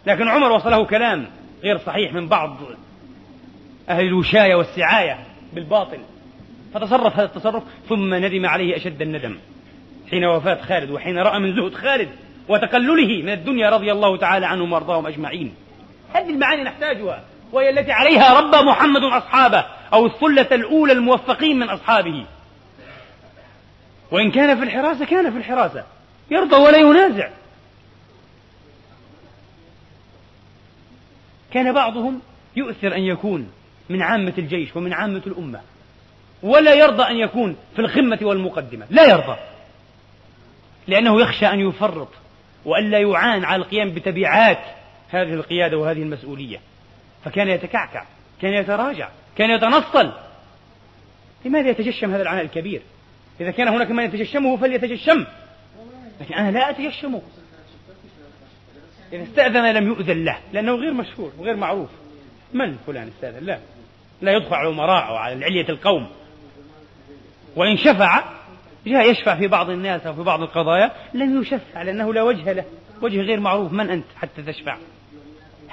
لكن 0.06 0.28
عمر 0.28 0.52
وصله 0.52 0.84
كلام 0.84 1.26
غير 1.62 1.78
صحيح 1.78 2.12
من 2.12 2.28
بعض 2.28 2.56
أهل 3.88 4.06
الوشاية 4.06 4.54
والسعاية 4.54 5.18
بالباطل. 5.52 5.98
فتصرف 6.74 7.16
هذا 7.16 7.24
التصرف 7.24 7.62
ثم 7.88 8.14
ندم 8.14 8.46
عليه 8.46 8.76
أشد 8.76 9.02
الندم. 9.02 9.36
حين 10.10 10.24
وفاة 10.24 10.62
خالد 10.62 10.90
وحين 10.90 11.18
رأى 11.18 11.38
من 11.38 11.56
زهد 11.56 11.74
خالد 11.74 12.08
وتقلله 12.48 13.22
من 13.22 13.32
الدنيا 13.32 13.70
رضي 13.70 13.92
الله 13.92 14.16
تعالى 14.16 14.46
عنهم 14.46 14.72
وارضاهم 14.72 15.06
أجمعين. 15.06 15.54
هذه 16.14 16.30
المعاني 16.30 16.62
نحتاجها. 16.62 17.24
وهي 17.52 17.70
التي 17.70 17.92
عليها 17.92 18.40
ربى 18.40 18.56
محمد 18.56 19.02
أصحابه 19.02 19.64
أو 19.92 20.06
الثلة 20.06 20.48
الأولى 20.52 20.92
الموفقين 20.92 21.58
من 21.58 21.68
أصحابه. 21.68 22.26
وإن 24.10 24.30
كان 24.30 24.58
في 24.58 24.64
الحراسة 24.64 25.04
كان 25.04 25.30
في 25.30 25.38
الحراسة. 25.38 25.84
يرضى 26.30 26.56
ولا 26.56 26.78
ينازع. 26.78 27.28
كان 31.52 31.72
بعضهم 31.72 32.20
يؤثر 32.56 32.94
أن 32.94 33.02
يكون 33.02 33.50
من 33.88 34.02
عامة 34.02 34.32
الجيش 34.38 34.76
ومن 34.76 34.92
عامة 34.92 35.22
الأمة. 35.26 35.60
ولا 36.42 36.74
يرضى 36.74 37.02
أن 37.02 37.16
يكون 37.16 37.56
في 37.74 37.78
الخمة 37.78 38.18
والمقدمة. 38.22 38.86
لا 38.90 39.04
يرضى. 39.04 39.36
لأنه 40.86 41.20
يخشى 41.20 41.46
أن 41.46 41.60
يفرط 41.60 42.08
وألا 42.64 42.98
يعان 42.98 43.44
على 43.44 43.62
القيام 43.62 43.90
بتبعات 43.90 44.60
هذه 45.10 45.34
القيادة 45.34 45.78
وهذه 45.78 46.02
المسؤولية. 46.02 46.60
فكان 47.24 47.48
يتكعكع 47.48 48.04
كان 48.42 48.52
يتراجع 48.52 49.08
كان 49.36 49.50
يتنصل. 49.50 50.12
لماذا 51.44 51.70
يتجشم 51.70 52.14
هذا 52.14 52.22
العناء 52.22 52.44
الكبير؟ 52.44 52.82
إذا 53.40 53.50
كان 53.50 53.68
هناك 53.68 53.90
من 53.90 54.04
يتجشمه 54.04 54.56
فليتجشم. 54.56 55.26
لكن 56.20 56.34
أنا 56.34 56.50
لا 56.50 56.70
أتجشمه. 56.70 57.22
إذا 59.12 59.22
استأذن 59.22 59.74
لم 59.74 59.86
يؤذن 59.86 60.24
له 60.24 60.38
لأنه 60.52 60.74
غير 60.74 60.92
مشهور 60.92 61.32
وغير 61.38 61.56
معروف. 61.56 61.88
من 62.52 62.76
فلان 62.86 63.08
استأذن؟ 63.08 63.44
لا. 63.46 63.58
لا 64.22 64.32
يدخل 64.32 64.54
على 64.54 64.68
الأمراء 64.68 65.08
أو 65.08 65.16
على 65.16 65.44
علية 65.44 65.68
القوم. 65.68 66.10
وإن 67.56 67.76
شفع 67.76 68.24
جاء 68.86 69.10
يشفع 69.10 69.34
في 69.38 69.46
بعض 69.46 69.70
الناس 69.70 70.06
أو 70.06 70.14
في 70.14 70.22
بعض 70.22 70.42
القضايا 70.42 70.90
لم 71.14 71.42
يشفع 71.42 71.82
لأنه 71.82 72.14
لا 72.14 72.22
وجه 72.22 72.52
له. 72.52 72.64
وجه 73.02 73.20
غير 73.20 73.40
معروف. 73.40 73.72
من 73.72 73.90
أنت 73.90 74.04
حتى 74.16 74.42
تشفع؟ 74.42 74.76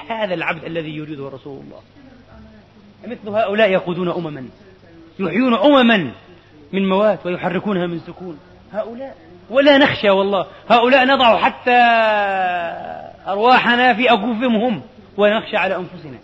هذا 0.10 0.33
العبد 0.33 0.63
الذي 0.63 0.95
يريده 0.95 1.29
رسول 1.29 1.63
الله. 1.63 1.81
مثل 3.07 3.29
هؤلاء 3.29 3.69
يقودون 3.69 4.10
أمما. 4.10 4.47
يحيون 5.19 5.53
أمما 5.53 6.12
من 6.73 6.89
موات 6.89 7.25
ويحركونها 7.25 7.88
من 7.88 7.99
سكون. 7.99 8.39
هؤلاء. 8.73 9.17
ولا 9.49 9.77
نخشى 9.77 10.10
والله. 10.10 10.47
هؤلاء 10.69 11.05
نضع 11.05 11.38
حتى 11.38 11.81
أرواحنا 13.27 13.93
في 13.93 14.13
أكفهم 14.13 14.55
هم 14.55 14.81
ونخشى 15.17 15.57
على 15.57 15.75
أنفسنا. 15.75 16.17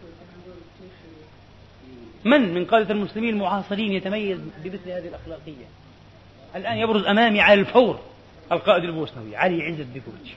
من 2.26 2.54
من 2.54 2.66
قادة 2.66 2.94
المسلمين 2.94 3.34
المعاصرين 3.34 3.92
يتميز 3.92 4.40
بمثل 4.64 4.90
هذه 4.90 5.08
الأخلاقية؟ 5.08 5.66
الآن 6.56 6.78
يبرز 6.78 7.06
أمامي 7.06 7.42
على 7.42 7.60
الفور 7.60 8.00
القائد 8.52 8.84
البوسنوي 8.84 9.36
علي 9.36 9.64
عزت 9.64 9.88
بيكوفيتش 9.94 10.30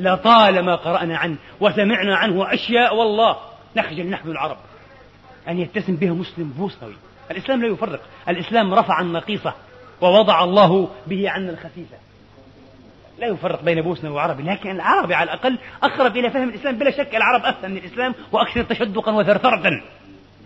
لطالما 0.00 0.76
قرأنا 0.76 1.18
عنه 1.18 1.36
وسمعنا 1.60 2.16
عنه 2.16 2.54
أشياء 2.54 2.96
والله. 2.96 3.36
نخجل 3.76 4.10
نحن 4.10 4.30
العرب. 4.30 4.56
أن 5.48 5.58
يتسم 5.58 5.96
بها 5.96 6.12
مسلم 6.12 6.54
بوسنوي 6.58 6.94
الإسلام 7.30 7.62
لا 7.62 7.68
يفرق. 7.68 8.00
الإسلام 8.28 8.74
رفع 8.74 9.00
النقيصة 9.00 9.54
ووضع 10.00 10.44
الله 10.44 10.88
به 11.06 11.30
عنا 11.30 11.50
الخفيفة. 11.50 11.96
لا 13.18 13.26
يفرق 13.26 13.62
بين 13.62 13.82
بوسنة 13.82 14.14
وعربي 14.14 14.42
لكن 14.42 14.70
العربي 14.70 15.14
على 15.14 15.24
الأقل 15.24 15.58
أقرب 15.82 16.16
إلى 16.16 16.30
فهم 16.30 16.48
الإسلام. 16.48 16.78
بلا 16.78 16.90
شك 16.90 17.14
العرب 17.14 17.44
أفهم 17.44 17.70
من 17.70 17.76
الإسلام 17.76 18.14
وأكثر 18.32 18.62
تشدقا 18.62 19.12
وثرثرة 19.12 19.82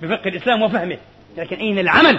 بفقه 0.02 0.28
الإسلام 0.28 0.62
وفهمه. 0.62 0.98
لكن 1.36 1.56
أين 1.56 1.78
العمل؟ 1.78 2.18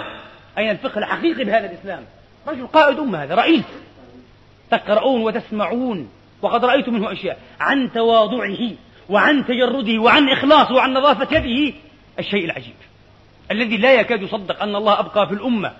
أين 0.58 0.70
الفقه 0.70 0.98
الحقيقي 0.98 1.44
بهذا 1.44 1.70
الإسلام؟ 1.70 2.04
رجل 2.48 2.66
قائد 2.66 2.98
أمة 2.98 3.22
هذا 3.22 3.34
رئيس. 3.34 3.64
تقرؤون 4.70 5.22
وتسمعون. 5.22 6.08
وقد 6.42 6.64
رأيت 6.64 6.88
منه 6.88 7.12
أشياء. 7.12 7.38
عن 7.60 7.92
تواضعه 7.92 8.70
وعن 9.08 9.46
تجرده 9.46 9.98
وعن 9.98 10.28
إخلاصه 10.28 10.74
وعن 10.74 10.94
نظافة 10.94 11.36
يده. 11.36 11.74
الشيء 12.18 12.44
العجيب. 12.44 12.74
الذي 13.50 13.76
لا 13.76 14.00
يكاد 14.00 14.22
يصدق 14.22 14.62
أن 14.62 14.76
الله 14.76 15.00
أبقى 15.00 15.26
في 15.28 15.34
الأمة. 15.34 15.72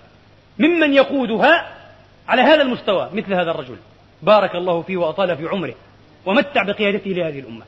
ممن 0.59 0.95
يقودها 0.95 1.77
على 2.29 2.43
هذا 2.43 2.63
المستوى 2.63 3.11
مثل 3.13 3.35
هذا 3.35 3.51
الرجل. 3.51 3.77
بارك 4.23 4.55
الله 4.55 4.83
فيه 4.83 4.97
وأطال 4.97 5.37
في 5.37 5.47
عمره. 5.47 5.75
ومتع 6.27 6.63
بقيادته 6.63 7.11
لهذه 7.11 7.39
الأمة. 7.39 7.65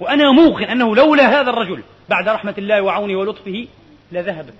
وأنا 0.00 0.32
موقن 0.32 0.64
أنه 0.64 0.96
لولا 0.96 1.40
هذا 1.40 1.50
الرجل 1.50 1.82
بعد 2.08 2.28
رحمة 2.28 2.54
الله 2.58 2.82
وعونه 2.82 3.18
ولطفه 3.18 3.66
لذهبت 4.12 4.54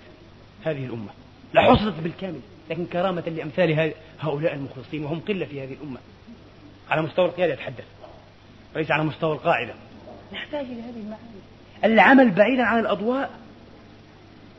هذه 0.65 0.85
الأمة. 0.87 1.11
لحصلت 1.55 1.95
بالكامل. 2.03 2.41
لكن 2.71 2.87
كرامة 2.87 3.23
لأمثال 3.37 3.93
هؤلاء 4.21 4.55
المخلصين 4.55 5.05
وهم 5.05 5.21
قلة 5.29 5.45
في 5.45 5.63
هذه 5.63 5.73
الأمة. 5.73 5.99
على 6.91 7.03
مستوى 7.03 7.27
القيادة 7.27 7.53
يتحدث 7.53 7.85
وليس 8.75 8.91
على 8.91 9.05
مستوى 9.05 9.33
القاعدة. 9.33 9.75
نحتاج 10.33 10.67
إلى 10.67 10.83
هذه 10.83 10.97
المعاني 10.97 11.43
العمل 11.85 12.31
بعيدا 12.31 12.63
عن 12.63 12.81
الأضواء. 12.81 13.31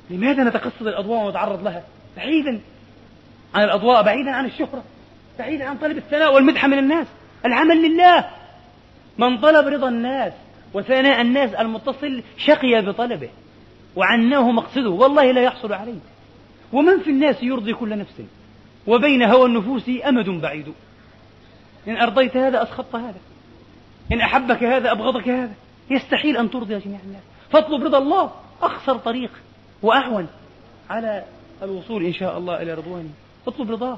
لماذا 0.10 0.44
نتقصد 0.44 0.88
الأضواء 0.88 1.26
ونتعرض 1.26 1.64
لها؟ 1.64 1.84
بعيدا 2.18 2.62
عن 3.56 3.64
الأضواء 3.64 4.04
بعيدا 4.04 4.32
عن 4.32 4.46
الشهرة 4.46 4.84
بعيدا 5.40 5.66
عن 5.66 5.78
طلب 5.78 5.98
الثناء 5.98 6.34
والمدح 6.34 6.66
من 6.66 6.80
الناس. 6.80 7.08
العمل 7.46 7.78
لله. 7.78 8.30
من 9.18 9.38
طلب 9.38 9.68
رضا 9.68 9.90
الناس 9.90 10.34
وثناء 10.74 11.22
الناس 11.22 11.54
المتصل 11.54 12.24
شقي 12.38 12.82
بطلبه. 12.82 13.30
وعناه 13.96 14.52
مقصده. 14.52 14.90
والله 14.90 15.32
لا 15.32 15.42
يحصل 15.42 15.74
عليه. 15.74 16.00
ومن 16.74 17.00
في 17.00 17.10
الناس 17.10 17.44
يرضي 17.44 17.74
كل 17.74 17.98
نفس. 17.98 18.22
وبين 18.88 19.24
هوى 19.24 19.46
النفوس 19.46 19.90
أمد 20.08 20.30
بعيد. 20.30 20.74
إن 21.88 21.98
أرضيت 21.98 22.38
هذا 22.38 22.63
أسخطت 22.63 22.96
هذا. 22.96 23.19
إن 24.12 24.22
أحبك 24.22 24.63
هذا 24.63 24.91
أبغضك 24.91 25.28
هذا. 25.28 25.54
يستحيل 25.89 26.38
أن 26.38 26.52
ترضي 26.52 26.80
جميع 26.80 27.00
الناس. 27.04 27.24
فاطلب 27.50 27.84
رضا 27.84 27.98
الله. 27.98 28.32
أخسر 28.62 28.98
طريق 28.98 29.32
وأهون 29.82 30.28
على 30.89 31.26
الوصول 31.63 32.06
إن 32.06 32.13
شاء 32.13 32.38
الله 32.38 32.62
إلى 32.62 32.74
رضوانه. 32.74 33.10
اطلب 33.48 33.72
رضاه. 33.72 33.98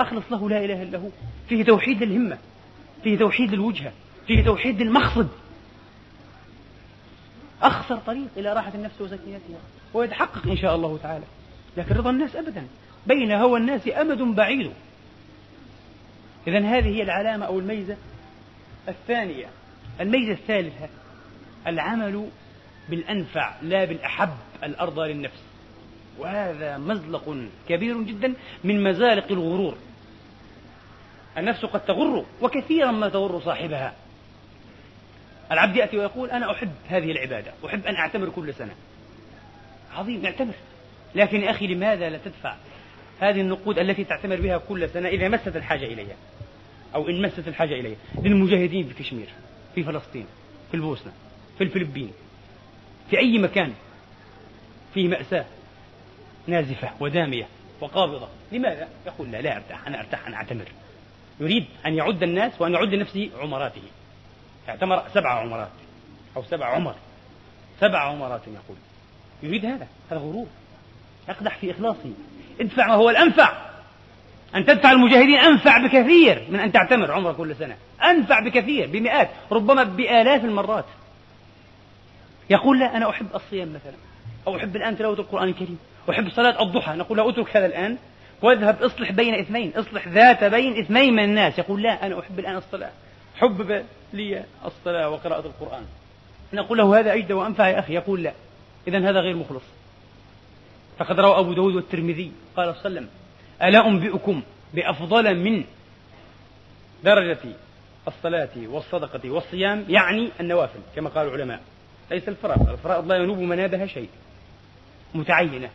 أخلص 0.00 0.24
له 0.30 0.50
لا 0.50 0.64
إله 0.64 0.82
إلا 0.82 0.98
هو. 0.98 1.08
فيه 1.48 1.64
توحيد 1.64 2.02
الهمة 2.02 2.38
فيه 3.04 3.18
توحيد 3.18 3.52
الوجهة 3.52 3.92
فيه 4.26 4.44
توحيد 4.44 4.80
المقصد 4.80 5.28
أخسر 7.62 7.96
طريق 7.96 8.28
إلى 8.36 8.52
راحة 8.52 8.72
النفس 8.74 9.00
وسكينتها. 9.00 9.60
ويتحقق 9.94 10.46
إن 10.46 10.56
شاء 10.56 10.76
الله 10.76 10.98
تعالى. 11.02 11.24
لكن 11.76 11.94
رضا 11.94 12.10
الناس 12.10 12.36
أبدا. 12.36 12.66
بين 13.06 13.32
هوى 13.32 13.60
الناس 13.60 13.88
أمد 13.88 14.18
بعيد. 14.18 14.72
إذا 16.46 16.58
هذه 16.58 16.96
هي 16.96 17.02
العلامة 17.02 17.46
أو 17.46 17.58
الميزة 17.58 17.96
الثانية. 18.88 19.46
الميزة 20.00 20.32
الثالثة 20.32 20.88
العمل 21.66 22.28
بالأنفع 22.88 23.54
لا 23.62 23.84
بالأحب 23.84 24.36
الأرضى 24.62 25.12
للنفس. 25.12 25.42
وهذا 26.18 26.78
مزلق 26.78 27.36
كبير 27.68 28.02
جدا 28.02 28.34
من 28.64 28.84
مزالق 28.84 29.32
الغرور. 29.32 29.76
النفس 31.38 31.64
قد 31.64 31.84
تغر 31.84 32.24
وكثيرا 32.42 32.90
ما 32.90 33.08
تغر 33.08 33.40
صاحبها. 33.40 33.94
العبد 35.52 35.76
يأتي 35.76 35.98
ويقول 35.98 36.30
أنا 36.30 36.52
أحب 36.52 36.72
هذه 36.88 37.10
العبادة 37.10 37.52
أحب 37.66 37.86
أن 37.86 37.96
أعتمر 37.96 38.28
كل 38.28 38.54
سنة. 38.54 38.74
عظيم 39.96 40.24
اعتمر 40.24 40.54
لكن 41.14 41.40
يا 41.40 41.50
أخي 41.50 41.66
لماذا 41.66 42.10
لا 42.10 42.18
تدفع 42.24 42.54
هذه 43.20 43.40
النقود 43.40 43.78
التي 43.78 44.04
تعتمر 44.04 44.40
بها 44.40 44.58
كل 44.58 44.88
سنة 44.90 45.08
إذا 45.08 45.28
مست 45.28 45.56
الحاجة 45.56 45.84
إليها؟ 45.84 46.16
أو 46.94 47.08
إن 47.08 47.22
مست 47.22 47.48
الحاجة 47.48 47.74
إليها 47.74 47.96
للمجاهدين 48.22 48.88
في 48.88 48.94
كشمير 48.94 49.28
في 49.74 49.84
فلسطين 49.84 50.26
في 50.70 50.76
البوسنة 50.76 51.12
في 51.58 51.64
الفلبين 51.64 52.12
في 53.10 53.18
أي 53.18 53.38
مكان 53.38 53.72
فيه 54.94 55.08
مأساة 55.08 55.44
نازفة 56.46 56.90
ودامية 57.00 57.48
وقابضة. 57.80 58.28
لماذا؟ 58.52 58.88
يقول 59.06 59.30
لا 59.30 59.40
لا 59.40 59.56
أرتاح 59.56 59.86
أنا 59.86 60.00
أرتاح 60.00 60.26
أنا 60.26 60.36
أعتمر. 60.36 60.68
يريد 61.40 61.66
أن 61.86 61.94
يعد 61.94 62.22
الناس 62.22 62.60
وأن 62.60 62.72
يعد 62.72 62.94
لنفسه 62.94 63.30
عمراته. 63.38 63.82
اعتمر 64.68 65.02
سبع 65.14 65.30
عمرات 65.30 65.70
أو 66.36 66.42
سبع 66.42 66.66
عمر. 66.66 66.94
سبع 67.80 67.98
عمرات 67.98 68.40
يقول. 68.46 68.76
يريد 69.42 69.64
هذا 69.66 69.88
هذا 70.10 70.20
غرور. 70.20 70.46
يقدح 71.28 71.58
في 71.58 71.70
إخلاصه. 71.70 72.12
ادفع 72.60 72.86
ما 72.86 72.94
هو 72.94 73.10
الأنفع. 73.10 73.73
أن 74.54 74.66
تدفع 74.66 74.92
المجاهدين 74.92 75.38
أنفع 75.38 75.86
بكثير 75.86 76.46
من 76.50 76.60
أن 76.60 76.72
تعتمر 76.72 77.12
عمرة 77.12 77.32
كل 77.32 77.56
سنة. 77.56 77.76
أنفع 78.04 78.40
بكثير 78.40 78.86
بمئات 78.86 79.30
ربما 79.52 79.84
بآلاف 79.84 80.44
المرات. 80.44 80.84
يقول 82.50 82.80
لا 82.80 82.96
أنا 82.96 83.10
أحب 83.10 83.26
الصيام 83.34 83.68
مثلا. 83.68 83.94
أو 84.46 84.56
أحب 84.56 84.76
الآن 84.76 84.98
تلاوة 84.98 85.18
القرآن 85.18 85.48
الكريم. 85.48 85.78
أحب 86.10 86.30
صلاة 86.30 86.62
الضحى. 86.62 86.96
نقول 86.96 87.18
له 87.18 87.30
أترك 87.30 87.56
هذا 87.56 87.66
الآن. 87.66 87.96
واذهب 88.42 88.82
اصلح 88.82 89.12
بين 89.12 89.34
اثنين. 89.34 89.72
اصلح 89.76 90.08
ذات 90.08 90.44
بين 90.44 90.78
اثنين 90.78 91.14
من 91.14 91.24
الناس. 91.24 91.58
يقول 91.58 91.82
لا 91.82 92.06
أنا 92.06 92.20
أحب 92.20 92.38
الآن 92.38 92.56
الصلاة. 92.56 92.90
حبب 93.36 93.84
لي 94.12 94.44
الصلاة 94.64 95.10
وقراءة 95.10 95.46
القرآن. 95.46 95.84
نقول 96.52 96.78
له 96.78 97.00
هذا 97.00 97.14
أجد 97.14 97.32
وأنفع 97.32 97.68
يا 97.68 97.78
أخي. 97.78 97.94
يقول 97.94 98.22
لا. 98.22 98.32
إذا 98.88 98.98
هذا 98.98 99.20
غير 99.20 99.36
مخلص. 99.36 99.64
فقد 100.98 101.20
روى 101.20 101.38
أبو 101.38 101.52
داود 101.52 101.74
والترمذي. 101.74 102.32
قال 102.56 102.66
صلى 102.66 102.72
الله 102.72 102.84
عليه 102.84 102.96
وسلم 102.96 103.23
ألا 103.64 103.86
أنبئكم 103.86 104.42
بأفضل 104.74 105.36
من 105.36 105.64
درجة 107.04 107.38
الصلاة 108.08 108.48
والصدقة 108.56 109.30
والصيام 109.30 109.84
يعني 109.88 110.30
النوافل 110.40 110.78
كما 110.96 111.08
قال 111.08 111.26
العلماء. 111.26 111.60
ليس 112.10 112.28
الفرائض 112.28 112.68
الفرائض 112.70 113.06
لا 113.06 113.16
ينوب 113.16 113.38
منابها 113.38 113.86
شيء 113.86 114.08
متعينة. 115.14 115.70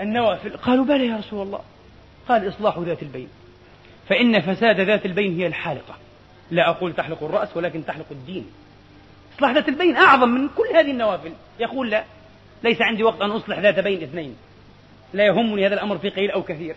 النوافل 0.00 0.56
قالوا 0.56 0.84
بلى 0.84 1.06
يا 1.06 1.16
رسول 1.16 1.46
الله 1.46 1.60
قال 2.28 2.48
إصلاح 2.48 2.78
ذات 2.78 3.02
البين. 3.02 3.28
فإن 4.08 4.40
فساد 4.40 4.80
ذات 4.80 5.06
البين 5.06 5.36
هي 5.40 5.46
الحالقة. 5.46 5.94
لا 6.50 6.70
أقول 6.70 6.92
تحلق 6.92 7.22
الرأس 7.22 7.56
ولكن 7.56 7.86
تحلق 7.86 8.06
الدين. 8.10 8.46
إصلاح 9.36 9.52
ذات 9.52 9.68
البين 9.68 9.96
أعظم 9.96 10.28
من 10.28 10.48
كل 10.48 10.76
هذه 10.76 10.90
النوافل. 10.90 11.32
يقول 11.60 11.90
لا 11.90 12.04
ليس 12.64 12.78
عندي 12.80 13.02
وقت 13.02 13.20
أن 13.20 13.30
أصلح 13.30 13.58
ذات 13.58 13.78
بين 13.78 14.02
اثنين. 14.02 14.36
لا 15.14 15.26
يهمني 15.26 15.66
هذا 15.66 15.74
الأمر 15.74 15.98
في 15.98 16.08
قليل 16.08 16.30
أو 16.30 16.42
كثير. 16.42 16.76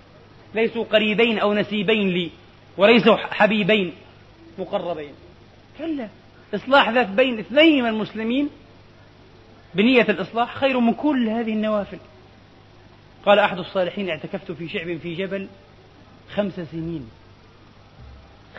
ليسوا 0.55 0.83
قريبين 0.83 1.39
أو 1.39 1.53
نسيبين 1.53 2.09
لي 2.09 2.31
وليسوا 2.77 3.15
حبيبين 3.15 3.93
مقربين. 4.59 5.13
كلا 5.77 6.09
إصلاح 6.55 6.89
ذات 6.89 7.07
بين 7.07 7.39
اثنين 7.39 7.83
من 7.83 7.89
المسلمين 7.89 8.49
بنية 9.75 10.01
الإصلاح 10.01 10.55
خير 10.55 10.79
من 10.79 10.93
كل 10.93 11.29
هذه 11.29 11.53
النوافل. 11.53 11.97
قال 13.25 13.39
أحد 13.39 13.59
الصالحين 13.59 14.09
اعتكفت 14.09 14.51
في 14.51 14.69
شعب 14.69 14.97
في 14.97 15.15
جبل 15.15 15.47
خمس 16.33 16.59
سنين. 16.59 17.09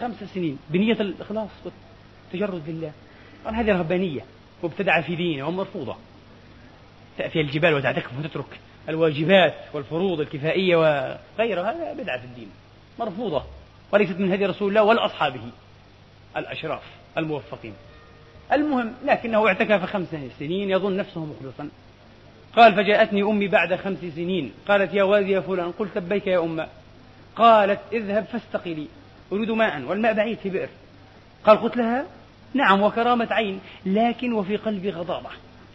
خمس 0.00 0.24
سنين. 0.34 0.58
بنية 0.70 1.00
الإخلاص 1.00 1.50
والتجرد 1.64 2.62
لله. 2.68 2.92
قال 3.44 3.54
هذه 3.54 3.72
رهبانية 3.72 4.20
مبتدعة 4.62 5.02
في 5.02 5.16
دينه 5.16 5.48
ومرفوضة. 5.48 5.96
تأتي 7.18 7.40
الجبال 7.40 7.74
وتعتكف 7.74 8.18
وتترك 8.18 8.60
الواجبات 8.88 9.54
والفروض 9.72 10.20
الكفائية 10.20 10.76
وغيرها 10.76 11.72
هذا 11.72 12.02
بدعة 12.02 12.18
في 12.18 12.24
الدين 12.24 12.48
مرفوضة 12.98 13.42
وليست 13.92 14.18
من 14.18 14.32
هدي 14.32 14.46
رسول 14.46 14.68
الله 14.68 14.82
ولا 14.82 15.04
أصحابه 15.04 15.40
الأشراف 16.36 16.82
الموفقين. 17.18 17.74
المهم 18.52 18.92
لكنه 19.04 19.46
اعتكف 19.46 19.84
خمس 19.84 20.08
سنين 20.38 20.70
يظن 20.70 20.96
نفسه 20.96 21.24
مخلصا. 21.24 21.68
قال 22.56 22.74
فجاءتني 22.74 23.22
أمي 23.22 23.48
بعد 23.48 23.74
خمس 23.74 23.98
سنين 23.98 24.52
قالت 24.68 24.94
يا 24.94 25.02
والدي 25.02 25.32
يا 25.32 25.40
فلان 25.40 25.72
قلت 25.72 25.98
لبيك 25.98 26.26
يا 26.26 26.38
أمة. 26.38 26.68
قالت 27.36 27.80
اذهب 27.92 28.24
فاستقي 28.24 28.74
لي 28.74 28.86
أريد 29.32 29.50
ماء 29.50 29.82
والماء 29.82 30.12
بعيد 30.12 30.38
في 30.38 30.50
بئر. 30.50 30.68
قال 31.44 31.60
قلت 31.60 31.76
لها 31.76 32.06
نعم 32.54 32.82
وكرامة 32.82 33.28
عين 33.30 33.60
لكن 33.86 34.32
وفي 34.32 34.56
قلبي 34.56 34.90
غضاضة 34.90 35.30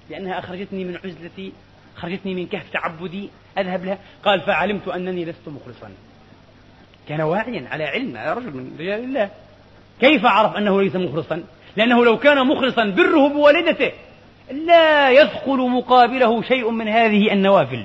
لأنها 0.10 0.40
أخرجتني 0.40 0.84
من 0.84 0.98
عزلتي 1.06 1.52
خرجتني 1.98 2.36
من 2.36 2.48
كهف 2.48 2.70
تعبدي 2.70 3.30
أذهب 3.58 3.86
لها. 3.86 3.98
قال 4.26 4.42
فعلمت 4.42 4.88
أنني 4.88 5.26
لست 5.26 5.48
مخلصا. 5.48 5.92
كان 7.10 7.22
واعيا 7.22 7.68
على 7.72 7.84
علم 7.84 8.18
على 8.18 8.34
رجل 8.34 8.54
من 8.54 8.76
رجال 8.80 9.04
الله. 9.04 9.30
كيف 10.02 10.26
عرف 10.26 10.58
أنه 10.58 10.82
ليس 10.82 10.96
مخلصا؟ 10.96 11.44
لأنه 11.76 12.06
لو 12.06 12.18
كان 12.18 12.48
مخلصا 12.48 12.86
بره 12.86 13.28
بوالدته 13.28 13.92
لا 14.52 15.12
يدخل 15.12 15.58
مقابله 15.58 16.42
شيء 16.42 16.72
من 16.72 16.88
هذه 16.88 17.34
النوافل 17.34 17.84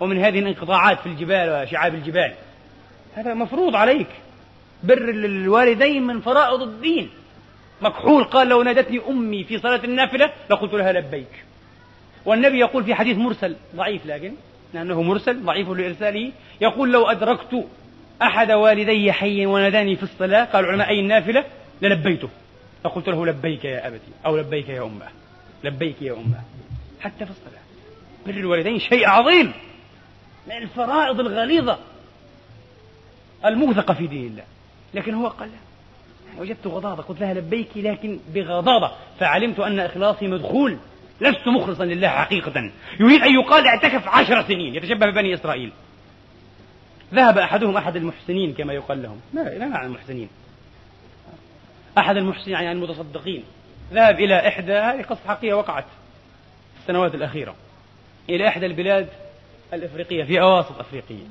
ومن 0.00 0.18
هذه 0.18 0.38
الانقطاعات 0.38 1.00
في 1.00 1.06
الجبال 1.06 1.62
وشعاب 1.62 1.94
الجبال. 1.94 2.34
هذا 3.14 3.34
مفروض 3.34 3.76
عليك. 3.76 4.08
بر 4.82 5.08
الوالدين 5.08 6.02
من 6.06 6.20
فرائض 6.20 6.62
الدين. 6.62 7.10
مكحول 7.82 8.24
قال 8.24 8.48
لو 8.48 8.62
نادتني 8.62 9.00
أمي 9.08 9.44
في 9.44 9.58
صلاة 9.58 9.84
النافلة 9.84 10.30
لقلت 10.50 10.74
لها 10.74 10.92
لبيك. 10.92 11.44
والنبي 12.26 12.58
يقول 12.58 12.84
في 12.84 12.94
حديث 12.94 13.18
مرسل 13.18 13.56
ضعيف 13.76 14.06
لكن 14.06 14.32
لأنه 14.74 15.02
مرسل 15.02 15.42
ضعيف 15.42 15.68
لإرساله 15.68 16.32
يقول 16.60 16.92
لو 16.92 17.06
أدركت 17.06 17.64
أحد 18.22 18.50
والدي 18.50 19.12
حيا 19.12 19.46
وناداني 19.46 19.96
في 19.96 20.02
الصلاة 20.02 20.44
قال 20.44 20.64
العلماء 20.64 20.88
أي 20.88 21.00
النافلة؟ 21.00 21.44
للبيته. 21.82 22.28
فقلت 22.84 23.08
له 23.08 23.26
لبيك 23.26 23.64
يا 23.64 23.88
أبتي 23.88 24.12
أو 24.26 24.36
لبيك 24.36 24.68
يا 24.68 24.82
أمه 24.82 25.06
لبيك 25.64 26.02
يا 26.02 26.12
أمه. 26.12 26.40
حتى 27.00 27.24
في 27.24 27.30
الصلاة. 27.30 27.62
بر 28.26 28.34
الوالدين 28.34 28.78
شيء 28.78 29.08
عظيم. 29.08 29.52
من 30.46 30.56
الفرائض 30.56 31.20
الغليظة 31.20 31.78
الموثقة 33.44 33.94
في 33.94 34.06
دين 34.06 34.26
الله. 34.26 34.44
لكن 34.94 35.14
هو 35.14 35.26
قال 35.26 35.50
وجدت 36.38 36.66
غضاضة 36.66 37.02
قلت 37.02 37.20
لها 37.20 37.34
لبيك 37.34 37.68
لكن 37.76 38.18
بغضاضة. 38.34 38.92
فعلمت 39.20 39.60
أن 39.60 39.80
إخلاصي 39.80 40.26
مدخول. 40.26 40.78
لست 41.20 41.48
مخلصا 41.48 41.84
لله 41.84 42.08
حقيقة. 42.08 42.70
يريد 43.00 43.22
أن 43.22 43.34
يقال 43.34 43.66
اعتكف 43.66 44.08
عشر 44.08 44.42
سنين 44.42 44.74
يتشبه 44.74 45.06
ببني 45.06 45.34
إسرائيل. 45.34 45.72
ذهب 47.14 47.38
أحدهم 47.38 47.76
أحد 47.76 47.96
المحسنين 47.96 48.54
كما 48.54 48.72
يقال 48.72 49.02
لهم. 49.02 49.20
ما 49.34 49.40
لا 49.40 49.68
معنى 49.68 49.86
المحسنين. 49.86 50.28
أحد 51.98 52.16
المحسنين 52.16 52.54
يعني 52.56 52.72
المتصدقين. 52.72 53.44
ذهب 53.92 54.20
إلى 54.20 54.48
إحدى 54.48 54.72
هذه 54.72 55.02
قصة 55.02 55.20
حقيقية 55.28 55.54
وقعت 55.54 55.84
في 56.74 56.80
السنوات 56.80 57.14
الأخيرة. 57.14 57.54
إلى 58.28 58.48
إحدى 58.48 58.66
البلاد 58.66 59.08
الإفريقية 59.72 60.24
في 60.24 60.40
أواسط 60.40 60.78
أفريقية. 60.78 61.26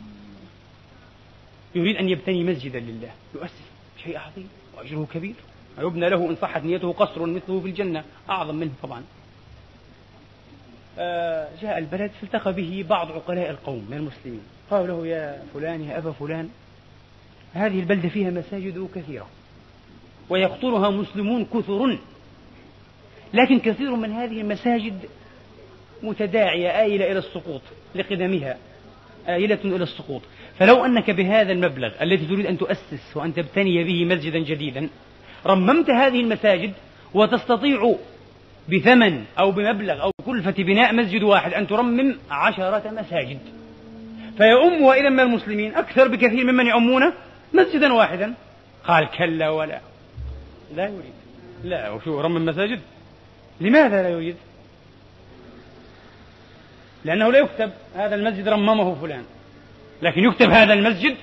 يريد 1.76 1.96
أن 1.96 2.10
يبتني 2.10 2.44
مسجدا 2.44 2.80
لله. 2.80 3.12
يؤسس 3.36 3.72
شيء 4.04 4.18
عظيم 4.18 4.50
وأجره 4.78 5.08
كبير. 5.14 5.36
ويبنى 5.78 6.10
له 6.10 6.30
إن 6.30 6.36
صحت 6.36 6.64
نيته 6.64 6.94
قصر 6.94 7.26
مثله 7.26 7.60
في 7.60 7.68
الجنة 7.68 8.04
أعظم 8.30 8.56
منه 8.56 8.72
طبعا. 8.84 9.04
جاء 11.62 11.78
البلد 11.78 12.12
فالتقى 12.22 12.54
به 12.54 12.86
بعض 12.90 13.12
عقلاء 13.12 13.50
القوم 13.50 13.86
من 13.90 13.98
المسلمين. 13.98 14.42
قالوا 14.72 14.88
له 14.88 15.08
يا 15.08 15.42
فلان 15.54 15.84
يا 15.84 15.98
أبا 15.98 16.12
فلان 16.12 16.50
هذه 17.54 17.80
البلدة 17.80 18.10
فيها 18.10 18.30
مساجد 18.30 18.88
كثيرة 18.96 19.28
ويقطرها 20.30 20.90
مسلمون 20.90 21.46
كثر 21.46 21.98
لكن 23.34 23.60
كثير 23.60 23.96
من 23.96 24.12
هذه 24.12 24.42
المساجد 24.42 25.00
متداعية 26.04 26.82
آيلة 26.82 27.12
إلى 27.12 27.20
السقوط 27.20 27.62
لقدمها 27.96 28.58
آيلة 29.28 29.60
إلى 29.66 29.84
السقوط. 29.84 30.22
فلو 30.60 30.86
أنك 30.86 31.12
بهذا 31.12 31.52
المبلغ 31.52 31.92
الذي 32.02 32.26
تريد 32.26 32.46
أن 32.46 32.58
تؤسس 32.58 33.18
وأن 33.18 33.34
تبتني 33.34 33.84
به 33.84 34.06
مسجدا 34.06 34.40
جديدا 34.40 34.90
رممت 35.46 35.90
هذه 35.90 36.20
المساجد 36.20 36.74
وتستطيع 37.14 37.96
بثمن 38.70 39.24
أو 39.40 39.52
بمبلغ 39.52 40.02
أو 40.02 40.12
كلفة 40.26 40.64
بناء 40.64 40.96
مسجد 40.96 41.24
واحد 41.24 41.54
أن 41.54 41.68
ترمم 41.68 42.16
عشرة 42.32 42.92
مساجد. 42.92 43.40
فيؤم 44.38 44.82
وإذا 44.82 45.10
من 45.10 45.20
المسلمين 45.20 45.76
أكثر 45.76 46.08
بكثير 46.08 46.52
ممن 46.52 46.66
يؤمون 46.66 47.14
مسجدا 47.54 47.94
واحدا. 47.94 48.34
قال 48.88 49.10
كلا 49.18 49.50
ولا. 49.50 49.80
لا 50.76 50.84
يريد. 50.84 51.14
لا 51.64 51.90
وشو 51.90 52.22
رمم 52.22 52.46
مساجد؟ 52.46 52.80
لماذا 53.62 54.04
لا 54.04 54.10
يريد؟ 54.10 54.36
لأنه 57.06 57.32
لا 57.32 57.40
يكتب 57.40 57.72
هذا 57.96 58.16
المسجد 58.16 58.48
رممه 58.48 58.96
فلان. 58.96 59.24
لكن 60.02 60.24
يكتب 60.24 60.50
هذا 60.50 60.74
المسجد 60.74 61.16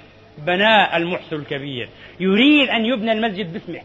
بناء 0.46 0.96
المحسن 0.96 1.37
الكبير. 1.37 1.88
يريد 2.20 2.68
أن 2.68 2.85
يبنى 2.85 3.12
المسجد 3.12 3.52
باسمه. 3.52 3.83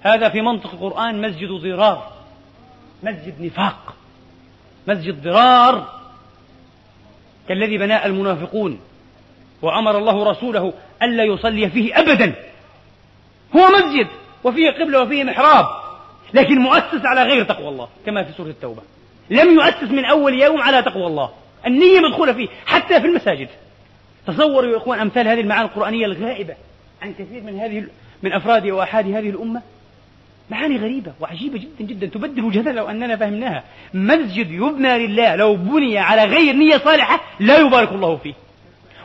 هذا 0.00 0.28
في 0.28 0.40
منطق 0.40 0.72
القرآن 0.72 1.22
مسجد 1.22 1.48
ضرار 1.48 2.19
مسجد 3.02 3.34
نفاق 3.40 3.94
مسجد 4.86 5.22
ضرار 5.22 6.00
كالذي 7.48 7.78
بناء 7.78 8.06
المنافقون 8.06 8.80
وأمر 9.62 9.98
الله 9.98 10.30
رسوله 10.30 10.72
ألا 11.02 11.24
يصلي 11.24 11.70
فيه 11.70 11.98
أبدا. 11.98 12.34
هو 13.56 13.68
مسجد 13.68 14.06
وفيه 14.44 14.70
قبلة 14.70 15.02
وفيه 15.02 15.24
محراب 15.24 15.66
لكن 16.34 16.58
مؤسس 16.58 17.04
على 17.04 17.22
غير 17.22 17.44
تقوى 17.44 17.68
الله 17.68 17.88
كما 18.06 18.24
في 18.24 18.32
سورة 18.32 18.48
التوبة. 18.48 18.82
لم 19.30 19.54
يؤسس 19.54 19.90
من 19.90 20.04
أول 20.04 20.34
يوم 20.34 20.60
على 20.60 20.82
تقوى 20.82 21.06
الله. 21.06 21.30
النية 21.66 22.00
مدخولة 22.00 22.32
فيه 22.32 22.48
حتى 22.66 23.00
في 23.00 23.06
المساجد. 23.06 23.48
تصوروا 24.26 24.72
يا 24.72 24.76
إخوان 24.76 24.98
أمثال 24.98 25.28
هذه 25.28 25.40
المعاني 25.40 25.64
القرآنية 25.64 26.06
الغائبة 26.06 26.54
عن 27.02 27.12
كثير 27.12 27.42
من 27.42 27.58
هذه 27.58 27.84
من 28.22 28.32
أفراد 28.32 28.66
وأحاد 28.66 29.06
هذه 29.06 29.30
الأمة. 29.30 29.62
معاني 30.50 30.76
غريبة 30.76 31.12
وعجيبة 31.20 31.58
جدا 31.58 31.84
جدا 31.84 32.06
تبدل 32.06 32.44
وجهتنا 32.44 32.70
لو 32.70 32.88
أننا 32.88 33.16
فهمناها. 33.16 33.64
مسجد 33.94 34.50
يبنى 34.50 35.06
لله 35.06 35.36
لو 35.36 35.56
بني 35.56 35.98
على 35.98 36.24
غير 36.24 36.54
نية 36.54 36.78
صالحة 36.78 37.20
لا 37.40 37.58
يبارك 37.58 37.92
الله 37.92 38.16
فيه. 38.16 38.34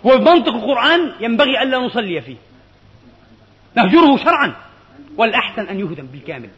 وبمنطق 0.03 0.53
القرآن 0.53 1.12
ينبغي 1.19 1.63
ألا 1.63 1.77
نصلي 1.77 2.21
فيه. 2.21 2.36
نهجره 3.75 4.17
شرعا 4.17 4.55
والأحسن 5.17 5.67
أن 5.67 5.79
يهدم 5.79 6.05
بالكامل 6.05 6.49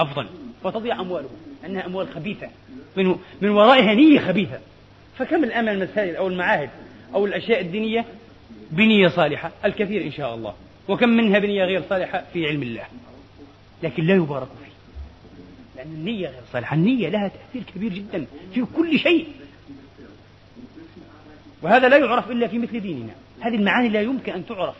أفضل. 0.00 0.26
وتضيع 0.64 1.00
أمواله 1.00 1.28
أنها 1.66 1.86
أموال 1.86 2.08
خبيثة. 2.08 2.48
من, 2.96 3.16
من 3.40 3.48
ورائها 3.48 3.94
نية 3.94 4.18
خبيثة. 4.18 4.58
فكم 5.18 5.44
الآن 5.44 5.68
المساجد 5.68 6.14
أو 6.14 6.28
المعاهد 6.28 6.70
أو 7.14 7.26
الأشياء 7.26 7.60
الدينية 7.60 8.04
بنية 8.70 9.08
صالحة؟ 9.08 9.50
الكثير 9.64 10.02
إن 10.02 10.12
شاء 10.12 10.34
الله. 10.34 10.54
وكم 10.88 11.08
منها 11.08 11.38
بنية 11.38 11.64
غير 11.64 11.82
صالحة؟ 11.88 12.24
في 12.32 12.46
علم 12.46 12.62
الله. 12.62 12.84
لكن 13.84 14.04
لا 14.04 14.14
يبارك 14.14 14.48
فيه. 14.48 14.72
لأن 15.76 15.86
النية 15.86 16.28
غير 16.28 16.42
صالحة. 16.52 16.76
النية 16.76 17.08
لها 17.08 17.28
تأثير 17.28 17.62
كبير 17.74 17.92
جدا 17.92 18.26
في 18.54 18.64
كل 18.76 18.98
شيء. 18.98 19.28
وهذا 21.62 21.88
لا 21.88 21.96
يعرف 21.96 22.30
إلا 22.30 22.46
في 22.46 22.58
مثل 22.58 22.80
ديننا. 22.80 23.12
هذه 23.40 23.54
المعاني 23.54 23.88
لا 23.88 24.00
يمكن 24.00 24.32
أن 24.32 24.46
تعرف 24.46 24.74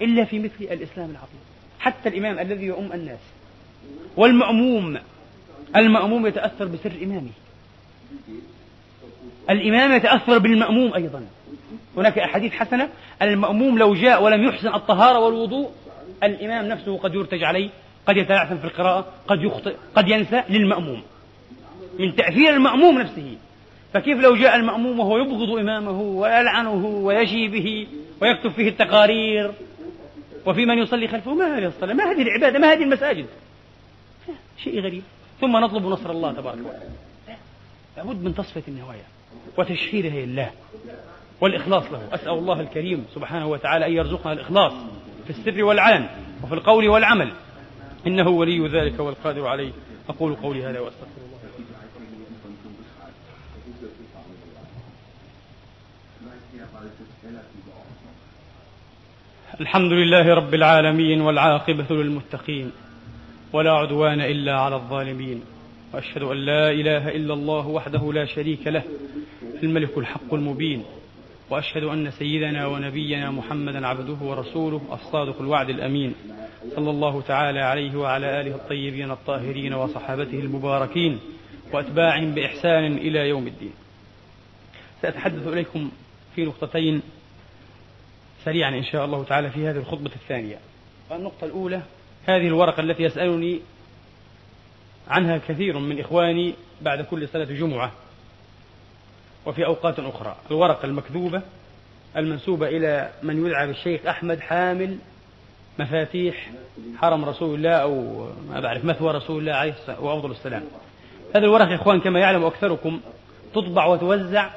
إلا 0.00 0.24
في 0.24 0.38
مثل 0.38 0.54
الإسلام 0.60 1.10
العظيم. 1.10 1.40
حتى 1.78 2.08
الإمام 2.08 2.38
الذي 2.38 2.64
يؤم 2.64 2.92
الناس. 2.92 3.18
والمأموم. 4.16 4.98
المأموم 5.76 6.26
يتأثر 6.26 6.64
بسر 6.64 6.92
إمامه. 7.02 7.30
الإمام 9.50 9.92
يتأثر 9.92 10.38
بالمأموم 10.38 10.94
أيضا. 10.94 11.26
هناك 11.96 12.18
أحاديث 12.18 12.52
حسنة. 12.52 12.88
المأموم 13.22 13.78
لو 13.78 13.94
جاء 13.94 14.22
ولم 14.22 14.42
يحسن 14.44 14.74
الطهارة 14.74 15.18
والوضوء 15.18 15.70
الإمام 16.22 16.68
نفسه 16.68 16.98
قد 16.98 17.14
يرتج 17.14 17.44
عليه. 17.44 17.70
قد 18.06 18.16
يتلعثم 18.16 18.56
في 18.56 18.64
القراءة 18.64 19.06
قد 19.28 19.42
يخطئ 19.42 19.76
قد 19.94 20.08
ينسى 20.08 20.42
للمأموم 20.48 21.02
من 21.98 22.16
تأثير 22.16 22.50
المأموم 22.50 22.98
نفسه. 22.98 23.36
فكيف 23.94 24.18
لو 24.18 24.36
جاء 24.36 24.56
المأموم 24.56 25.00
وهو 25.00 25.18
يبغض 25.18 25.58
إمامه 25.58 26.00
ويلعنه 26.00 26.86
ويشي 26.86 27.48
به 27.48 27.86
ويكتب 28.20 28.50
فيه 28.50 28.68
التقارير؟ 28.68 29.52
وفي 30.46 30.66
من 30.66 30.78
يصلي 30.78 31.08
خلفه؟ 31.08 31.34
ما 31.34 31.58
هذه 31.58 31.66
الصلاة 31.66 31.94
ما 31.94 32.04
هذه 32.04 32.22
العبادة 32.22 32.58
ما 32.58 32.72
هذه 32.72 32.82
المساجد. 32.82 33.26
شيء 34.64 34.80
غريب. 34.80 35.02
ثم 35.40 35.56
نطلب 35.56 35.86
نصر 35.86 36.10
الله 36.10 36.32
تبارك 36.32 36.58
وتعالى. 36.58 37.38
لابد 37.96 38.24
من 38.24 38.34
تصفية 38.34 38.62
النوايا 38.68 39.04
وتشهيرها 39.58 40.26
لله 40.26 40.50
والإخلاص 41.40 41.84
له. 41.92 42.08
أسأل 42.12 42.32
الله 42.32 42.60
الكريم 42.60 43.06
سبحانه 43.14 43.46
وتعالى 43.46 43.86
أن 43.86 43.92
يرزقنا 43.92 44.32
الإخلاص 44.32 44.72
في 45.24 45.30
السر 45.30 45.64
والعلن 45.64 46.06
وفي 46.44 46.54
القول 46.54 46.88
والعمل. 46.88 47.32
إنه 48.06 48.28
ولي 48.28 48.68
ذلك 48.68 49.00
والقادر 49.00 49.46
عليه. 49.46 49.72
أقول 50.08 50.34
قولي 50.34 50.64
هذا 50.64 50.80
وأستغفر 50.80 51.06
الله. 51.16 51.32
الحمد 59.60 59.92
لله 59.92 60.34
رب 60.34 60.54
العالمين 60.54 61.20
والعاقبة 61.20 61.86
للمتقين 61.90 62.72
ولا 63.52 63.72
عدوان 63.72 64.20
إلا 64.20 64.60
على 64.60 64.76
الظالمين. 64.76 65.42
وأشهد 65.94 66.22
أن 66.22 66.36
لا 66.36 66.70
إله 66.70 67.08
إلا 67.08 67.34
الله 67.34 67.66
وحده 67.66 68.12
لا 68.12 68.24
شريك 68.24 68.66
له 68.66 68.82
الملك 69.62 69.98
الحق 69.98 70.34
المبين. 70.34 70.84
وأشهد 71.50 71.82
أن 71.82 72.10
سيدنا 72.10 72.66
ونبينا 72.66 73.30
محمدا 73.30 73.86
عبده 73.86 74.16
ورسوله 74.20 74.80
الصادق 74.92 75.40
الوعد 75.40 75.70
الأمين 75.70 76.14
صلى 76.76 76.90
الله 76.90 77.20
تعالى 77.20 77.60
عليه 77.60 77.96
وعلى 77.96 78.40
آله 78.40 78.54
الطيبين 78.54 79.10
الطاهرين 79.10 79.74
وصحابته 79.74 80.38
المباركين 80.38 81.20
واتباعهم 81.72 82.34
بإحسان 82.34 82.96
إلى 82.96 83.28
يوم 83.28 83.46
الدين. 83.46 83.72
سأتحدث 85.02 85.46
إليكم 85.46 85.90
في 86.34 86.44
نقطتين 86.44 87.02
سريعا 88.44 88.70
إن 88.70 88.84
شاء 88.84 89.04
الله 89.04 89.24
تعالى 89.24 89.50
في 89.50 89.68
هذه 89.68 89.76
الخطبة 89.76 90.10
الثانية. 90.16 90.58
النقطة 91.12 91.44
الأولى 91.44 91.82
هذه 92.26 92.46
الورقة 92.46 92.80
التي 92.80 93.02
يسألني 93.02 93.60
عنها 95.08 95.38
كثير 95.38 95.78
من 95.78 96.00
إخواني 96.00 96.54
بعد 96.82 97.04
كل 97.04 97.28
صلاة 97.28 97.44
جمعة 97.44 97.92
وفي 99.46 99.66
أوقات 99.66 99.98
أخرى. 99.98 100.36
الورقة 100.50 100.86
المكذوبة 100.86 101.42
المنسوبة 102.16 102.68
إلى 102.68 103.10
من 103.22 103.46
يدعى 103.46 103.66
بالشيخ 103.66 104.06
أحمد 104.06 104.40
حامل 104.40 104.96
مفاتيح 105.78 106.50
حرم 106.96 107.24
رسول 107.24 107.54
الله 107.54 107.70
أو 107.70 108.26
ما 108.50 108.60
بعرف 108.60 108.84
مثوى 108.84 109.12
رسول 109.12 109.38
الله 109.38 109.52
عليه 109.52 109.74
وأفضل 110.00 110.30
السلام. 110.30 110.62
هذه 111.36 111.44
الورقة 111.44 111.70
يا 111.70 111.74
إخوان 111.74 112.00
كما 112.00 112.20
يعلم 112.20 112.44
أكثركم 112.44 113.00
تطبع 113.54 113.86
وتوزع 113.86 114.50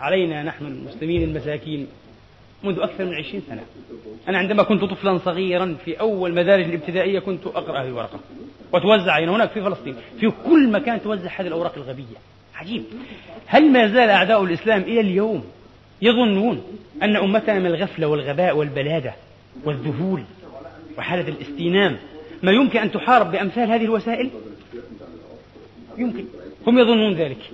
علينا 0.00 0.42
نحن 0.42 0.66
المسلمين 0.66 1.22
المساكين 1.22 1.86
منذ 2.64 2.80
أكثر 2.80 3.04
من 3.04 3.14
عشرين 3.14 3.42
سنة. 3.48 3.62
أنا 4.28 4.38
عندما 4.38 4.62
كنت 4.62 4.84
طفلا 4.84 5.18
صغيرا 5.18 5.76
في 5.84 6.00
أول 6.00 6.34
مدارج 6.34 6.64
الابتدائية 6.64 7.18
كنت 7.18 7.46
أقرأ 7.46 7.82
هذه 7.82 7.88
الورقة. 7.88 8.20
وتوزع 8.72 9.18
هنا 9.18 9.36
هناك 9.36 9.50
في 9.50 9.62
فلسطين. 9.62 9.96
في 10.20 10.32
كل 10.44 10.70
مكان 10.72 11.02
توزع 11.02 11.30
هذه 11.40 11.46
الأوراق 11.46 11.72
الغبية. 11.76 12.16
عجيب. 12.60 12.84
هل 13.46 13.72
ما 13.72 13.86
زال 13.88 14.10
أعداء 14.10 14.44
الإسلام 14.44 14.80
إلى 14.80 15.00
اليوم 15.00 15.44
يظنون 16.02 16.62
أن 17.02 17.16
أمتنا 17.16 17.58
من 17.58 17.66
الغفلة 17.66 18.06
والغباء 18.06 18.56
والبلادة 18.56 19.14
والذهول 19.64 20.22
وحالة 20.98 21.28
الاستينام 21.28 21.96
ما 22.42 22.52
يمكن 22.52 22.78
أن 22.78 22.92
تحارب 22.92 23.32
بأمثال 23.32 23.70
هذه 23.70 23.84
الوسائل؟ 23.84 24.30
يمكن. 25.98 26.24
هم 26.66 26.78
يظنون 26.78 27.14
ذلك. 27.14 27.50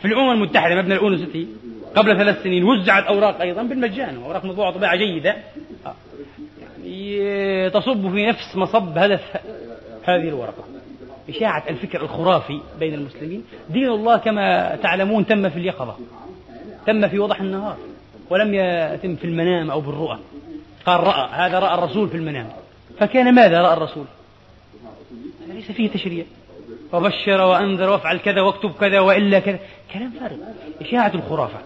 في 0.00 0.04
الأمم 0.04 0.30
المتحدة 0.30 0.74
مبنى 0.74 0.94
الأونسيتي 0.94 1.46
قبل 1.94 2.16
ثلاث 2.16 2.42
سنين 2.42 2.64
وزعت 2.64 3.04
أوراق 3.04 3.40
أيضا 3.40 3.62
بالمجان 3.62 4.22
أوراق 4.24 4.44
مطبوعة 4.44 4.72
طباعة 4.72 4.96
جيدة. 4.96 5.36
يعني 6.62 7.70
تصب 7.70 8.12
في 8.12 8.26
نفس 8.26 8.56
مصب 8.56 8.98
هدف 8.98 9.36
هذه 10.04 10.28
الورقة. 10.28 10.73
إشاعة 11.28 11.62
الفكر 11.68 12.02
الخرافي 12.02 12.60
بين 12.78 12.94
المسلمين. 12.94 13.44
دين 13.70 13.88
الله 13.88 14.16
كما 14.16 14.76
تعلمون 14.76 15.26
تم 15.26 15.48
في 15.48 15.56
اليقظة 15.56 15.96
تم 16.86 17.08
في 17.08 17.18
وضح 17.18 17.40
النهار 17.40 17.76
ولم 18.30 18.54
يتم 18.54 19.16
في 19.16 19.24
المنام 19.24 19.70
أو 19.70 19.80
بالرؤى. 19.80 20.18
قال 20.86 21.00
رأى 21.00 21.28
هذا 21.32 21.58
رأى 21.58 21.74
الرسول 21.74 22.08
في 22.08 22.16
المنام. 22.16 22.48
فكان 22.98 23.34
ماذا 23.34 23.62
رأى 23.62 23.72
الرسول؟ 23.72 24.04
ليس 25.48 25.72
فيه 25.72 25.90
تشريع. 25.90 26.24
وبشر 26.92 27.40
وأنذر 27.40 27.90
وافعل 27.90 28.18
كذا 28.18 28.40
واكتب 28.40 28.72
كذا 28.80 29.00
وإلا 29.00 29.38
كذا. 29.38 29.58
كلام 29.92 30.10
فارغ 30.20 30.36
إشاعة 30.80 31.12
الخرافة. 31.14 31.58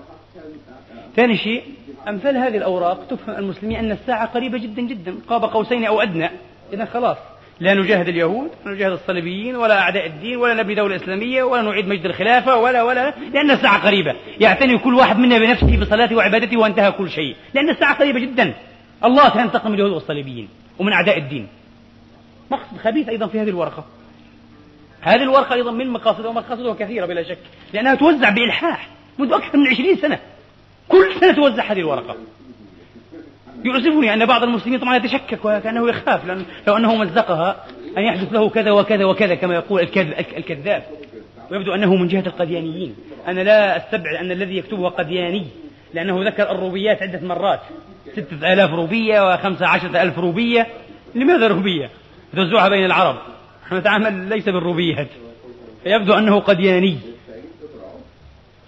ثاني 1.17 1.37
شيء 1.37 1.63
أمثال 2.09 2.37
هذه 2.37 2.57
الأوراق 2.57 3.07
تفهم 3.11 3.37
المسلمين 3.37 3.77
أن 3.79 3.93
الساعة 3.93 4.27
قريبة 4.27 4.59
جدا 4.59 4.83
جدا. 4.83 5.15
قاب 5.29 5.45
قوسين 5.45 5.85
أو 5.85 6.01
أدنى 6.01 6.31
إذا 6.73 6.85
خلاص. 6.85 7.17
لا 7.61 7.75
نجاهد 7.75 8.09
اليهود 8.09 8.51
ولا 8.67 8.75
نجاهد 8.75 8.93
الصليبيين 8.93 9.57
ولا 9.57 9.81
أعداء 9.81 10.07
الدين 10.07 10.37
ولا 10.37 10.55
نبني 10.55 10.75
دولة 10.75 10.97
إسلامية 10.97 11.43
ولا 11.43 11.63
نعيد 11.63 11.89
مجد 11.89 12.05
الخلافة 12.05 12.57
ولا 12.57 12.83
ولا 12.83 13.15
لأن 13.33 13.51
الساعة 13.51 13.87
قريبة. 13.87 14.15
يعتني 14.41 14.79
كل 14.79 14.95
واحد 14.95 15.19
منا 15.19 15.39
بنفسه 15.39 15.81
بصلاته 15.81 16.17
وعبادته 16.17 16.57
وانتهى 16.57 16.93
كل 16.93 17.11
شيء. 17.11 17.37
لأن 17.55 17.71
الساعة 17.71 17.99
قريبة 17.99 18.21
جدا. 18.21 18.55
الله 19.05 19.33
سينتقم 19.33 19.71
من 19.71 19.75
اليهود 19.75 19.93
والصليبيين 19.93 20.49
ومن 20.79 20.93
أعداء 20.93 21.19
الدين. 21.19 21.49
مقصد 22.51 22.77
خبيث 22.85 23.09
أيضا 23.09 23.27
في 23.27 23.41
هذه 23.41 23.49
الورقة. 23.49 23.85
هذه 25.01 25.23
الورقة 25.23 25.55
أيضا 25.55 25.71
من 25.71 25.91
مقاصدها 25.91 26.29
ومقاصدها 26.29 26.75
كثيرة 26.75 27.07
بلا 27.07 27.23
شك 27.23 27.39
لأنها 27.73 27.95
توزع 27.95 28.31
بإلحاح 28.31 28.89
منذ 29.19 29.33
أكثر 29.33 29.59
من 29.59 29.67
عشرين 29.67 29.97
سنة. 29.97 30.19
كل 30.89 31.15
سنة 31.21 31.33
توزع 31.33 31.73
هذه 31.73 31.79
الورقة. 31.79 32.17
يؤسفني 33.65 34.15
أن 34.15 34.27
بعض 34.27 34.43
المسلمين 34.43 34.81
طبعا 34.81 34.97
يتشكك 34.97 35.45
وكأنه 35.45 35.89
يخاف 35.89 36.27
لأن 36.27 36.45
لو 36.67 36.77
أنه 36.77 36.95
مزقها 36.95 37.65
أن 37.99 38.03
يحدث 38.03 38.33
له 38.33 38.49
كذا 38.49 38.71
وكذا 38.71 39.05
وكذا 39.05 39.35
كما 39.35 39.55
يقول 39.55 39.81
الكذاب. 40.37 40.83
ويبدو 41.51 41.75
أنه 41.75 41.95
من 41.95 42.09
جهة 42.09 42.27
القديانيين. 42.27 42.97
أنا 43.29 43.41
لا 43.41 43.77
أستبعد 43.77 44.15
أن 44.21 44.31
الذي 44.31 44.57
يكتبه 44.57 44.89
قدياني 44.89 45.47
لأنه 45.95 46.25
ذكر 46.25 46.51
الروبيات 46.51 47.03
عدة 47.03 47.27
مرات. 47.27 47.61
ستة 48.13 48.53
آلاف 48.53 48.71
روبية 48.71 49.35
وخمسة 49.35 49.67
عشرة 49.67 50.03
ألف 50.03 50.19
روبية. 50.19 50.67
لماذا 51.15 51.47
روبية؟ 51.47 51.91
توزعها 52.37 52.69
بين 52.69 52.85
العرب. 52.85 53.17
نحن 53.67 53.77
نتعامل 53.77 54.29
ليس 54.29 54.45
بالروبيات. 54.45 55.09
فيبدو 55.85 56.15
أنه 56.15 56.41
قدياني. 56.41 56.99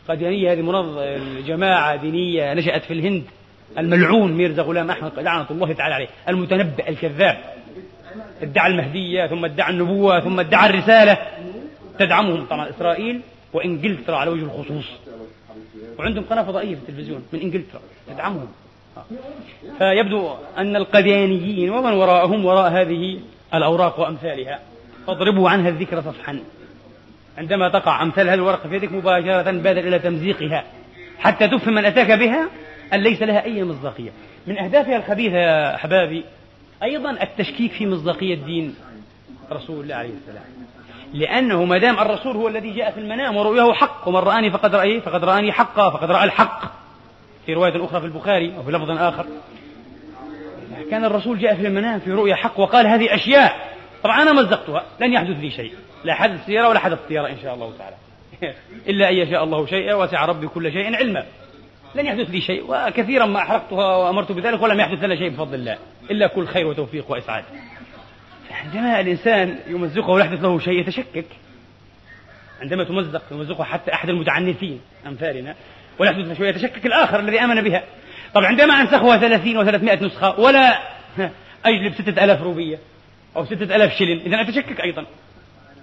قديانية 0.09 0.53
هذه 0.53 0.63
منظمة 0.63 1.17
جماعة 1.47 1.97
دينية 1.97 2.55
نشأت 2.55 2.85
في 2.85 2.93
الهند. 2.93 3.25
الملعون 3.79 4.33
ميرزا 4.33 4.63
غلام 4.63 4.91
أحمد 4.91 5.13
لعنة 5.19 5.47
الله 5.51 5.73
تعالى 5.73 5.95
عليه. 5.95 6.09
المتنبئ 6.29 6.89
الكذاب. 6.89 7.39
ادعى 8.43 8.71
المهدية 8.71 9.27
ثم 9.27 9.45
ادعى 9.45 9.73
النبوة 9.73 10.21
ثم 10.21 10.41
ادعى 10.41 10.71
الرسالة. 10.71 11.19
تدعمهم 11.99 12.45
طبعا 12.45 12.71
إسرائيل 12.71 13.21
وإنجلترا 13.53 14.17
على 14.17 14.31
وجه 14.31 14.43
الخصوص. 14.43 14.85
وعندهم 15.99 16.25
قناة 16.25 16.43
فضائية 16.43 16.75
في 16.75 16.81
التلفزيون 16.81 17.25
من 17.33 17.41
إنجلترا. 17.41 17.81
تدعمهم. 18.09 18.49
فيبدو 19.79 20.31
أن 20.59 20.77
القديانيين 20.77 21.71
ومن 21.71 21.93
وراءهم 21.93 22.45
وراء 22.45 22.73
هذه 22.73 23.21
الأوراق 23.55 24.01
وأمثالها 24.01 24.61
فاضربوا 25.07 25.51
عنها 25.51 25.69
الذكر 25.69 26.01
صفحا. 26.01 26.41
عندما 27.39 27.69
تقع 27.69 28.03
أمثال 28.03 28.29
هذه 28.29 28.35
الورقة 28.35 28.69
في 28.69 28.77
يدك 28.77 28.93
مباشرة 28.93 29.51
بادر 29.51 29.81
إلى 29.81 29.99
تمزيقها. 29.99 30.65
حتى 31.19 31.49
تفهم 31.49 31.75
من 31.75 31.85
أتاك 31.85 32.13
بها 32.13 32.49
أن 32.95 33.01
ليس 33.01 33.23
لها 33.23 33.45
أي 33.45 33.65
مصداقية. 33.65 34.11
من 34.47 34.59
أهدافها 34.59 34.97
الخبيثة 34.97 35.37
يا 35.37 35.75
أحبابي 35.75 36.25
أيضا 36.83 37.11
التشكيك 37.11 37.73
في 37.73 37.87
مصداقية 37.87 38.35
دين 38.35 38.75
رسول 39.53 39.81
الله 39.81 39.95
عليه 39.95 40.11
السلام. 40.11 40.45
لأنه 41.13 41.65
ما 41.65 41.79
دام 41.79 41.99
الرسول 41.99 42.37
هو 42.37 42.49
الذي 42.49 42.71
جاء 42.71 42.91
في 42.91 43.01
المنام 43.01 43.37
ورؤياه 43.37 43.73
حق 43.73 44.09
ومن 44.09 44.17
رآني 44.17 44.51
فقد 44.51 44.75
رأي 44.75 45.01
فقد 45.01 45.25
رآني 45.25 45.53
حقا 45.53 45.91
فقد 45.91 46.11
رأى 46.11 46.25
الحق. 46.25 46.63
في 47.47 47.55
رواية 47.55 47.85
أخرى 47.85 48.01
في 48.01 48.07
البخاري 48.07 48.57
أو 48.57 48.63
في 48.63 48.71
لفظ 48.71 48.91
آخر. 48.91 49.27
كان 50.91 51.05
الرسول 51.05 51.39
جاء 51.39 51.55
في 51.55 51.67
المنام 51.67 52.01
في 52.01 52.13
رؤيا 52.13 52.35
حق 52.35 52.61
وقال 52.61 52.87
هذه 52.87 53.15
أشياء. 53.15 53.71
طبعا 54.03 54.23
أنا 54.23 54.33
مزقتها 54.33 54.85
لن 55.01 55.13
يحدث 55.13 55.37
لي 55.37 55.51
شيء. 55.51 55.73
لا 56.05 56.15
حدث 56.15 56.47
سيارة 56.47 56.69
ولا 56.69 56.79
حدث 56.79 56.99
طيارة 57.09 57.29
إن 57.29 57.39
شاء 57.43 57.55
الله 57.55 57.73
تعالى. 57.79 57.97
إلا 58.91 59.09
أن 59.09 59.15
يشاء 59.15 59.45
الله 59.45 59.67
شيئا 59.67 59.95
وسع 59.95 60.25
ربي 60.25 60.49
كل 60.49 60.73
شيء 60.73 60.97
علما. 60.97 61.27
لن 61.95 62.07
يحدث 62.07 62.31
لي 62.31 62.41
شيء 62.41 62.65
وكثيرا 62.69 63.27
ما 63.27 63.39
أحرقتها 63.39 63.97
وأمرت 63.97 64.33
بذلك 64.33 64.63
ولم 64.63 64.81
يحدث 64.81 65.05
لنا 65.05 65.17
شيء 65.17 65.29
بفضل 65.31 65.55
الله. 65.55 65.79
إلا 66.11 66.27
كل 66.27 66.47
خير 66.47 66.67
وتوفيق 66.67 67.11
وإسعاد. 67.11 67.45
عندما 68.51 69.01
الإنسان 69.01 69.59
يمزقه 69.69 70.11
ولا 70.11 70.25
يحدث 70.25 70.43
له 70.43 70.59
شيء 70.59 70.81
يتشكك. 70.81 71.27
عندما 72.61 72.85
تمزق 72.85 73.23
يمزقه 73.31 73.65
حتى 73.65 73.95
أحد 73.95 74.09
المتعنتين 74.09 74.81
أمثالنا 75.07 75.55
ولا 75.99 76.11
يحدث 76.11 76.27
له 76.27 76.35
شيء 76.35 76.47
يتشكك 76.47 76.87
الآخر 76.87 77.21
الذي 77.21 77.41
آمن 77.41 77.63
بها. 77.63 77.85
طب 78.35 78.45
عندما 78.45 78.81
أنسخها 78.81 79.17
ثلاثين 79.17 79.59
وثلاثمائة 79.59 80.05
نسخة 80.05 80.41
ولا 80.41 80.79
أجلب 81.67 81.95
ستة 81.95 82.25
ألاف 82.25 82.43
روبية 82.43 82.79
أو 83.37 83.45
ستة 83.45 83.77
ألاف 83.77 83.93
شلن 83.99 84.19
إذا 84.19 84.41
أتشكك 84.41 84.81
أيضا. 84.81 85.07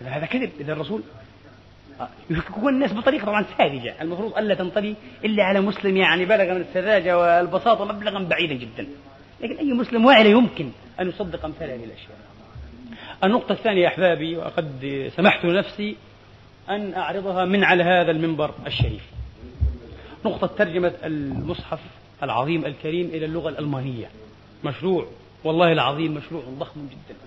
إذا 0.01 0.09
هذا 0.09 0.25
كذب 0.25 0.51
إذا 0.59 0.73
الرسول 0.73 1.03
يشككون 2.29 2.73
الناس 2.73 2.93
بطريقة 2.93 3.25
طبعا 3.25 3.45
ساذجة. 3.57 4.01
المفروض 4.01 4.37
ألا 4.37 4.55
تنطلي 4.55 4.95
إلا 5.25 5.43
على 5.43 5.61
مسلم 5.61 5.97
يعني 5.97 6.25
بلغ 6.25 6.53
من 6.53 6.61
السذاجة 6.61 7.17
والبساطة 7.17 7.85
مبلغا 7.85 8.23
بعيدا 8.23 8.53
جدا. 8.53 8.87
لكن 9.41 9.57
أي 9.57 9.73
مسلم 9.73 10.05
واعي 10.05 10.23
لا 10.23 10.29
يمكن 10.29 10.69
أن 10.99 11.09
يصدق 11.09 11.45
أمثال 11.45 11.69
هذه 11.69 11.83
الأشياء. 11.83 12.17
النقطة 13.23 13.51
الثانية 13.51 13.81
يا 13.81 13.87
أحبابي 13.87 14.37
وقد 14.37 15.09
سمحت 15.15 15.45
لنفسي 15.45 15.95
أن 16.69 16.93
أعرضها 16.93 17.45
من 17.45 17.63
على 17.63 17.83
هذا 17.83 18.11
المنبر 18.11 18.51
الشريف. 18.67 19.03
نقطة 20.25 20.47
ترجمة 20.47 20.93
المصحف 21.03 21.79
العظيم 22.23 22.65
الكريم 22.65 23.07
إلى 23.07 23.25
اللغة 23.25 23.49
الألمانية. 23.49 24.09
مشروع 24.63 25.07
والله 25.43 25.71
العظيم 25.71 26.13
مشروع 26.13 26.43
ضخم 26.59 26.87
جدا. 26.87 27.17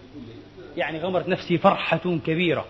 يعني 0.77 0.99
غمرت 0.99 1.29
نفسي 1.29 1.59
فرحة 1.59 2.19
كبيرة 2.27 2.65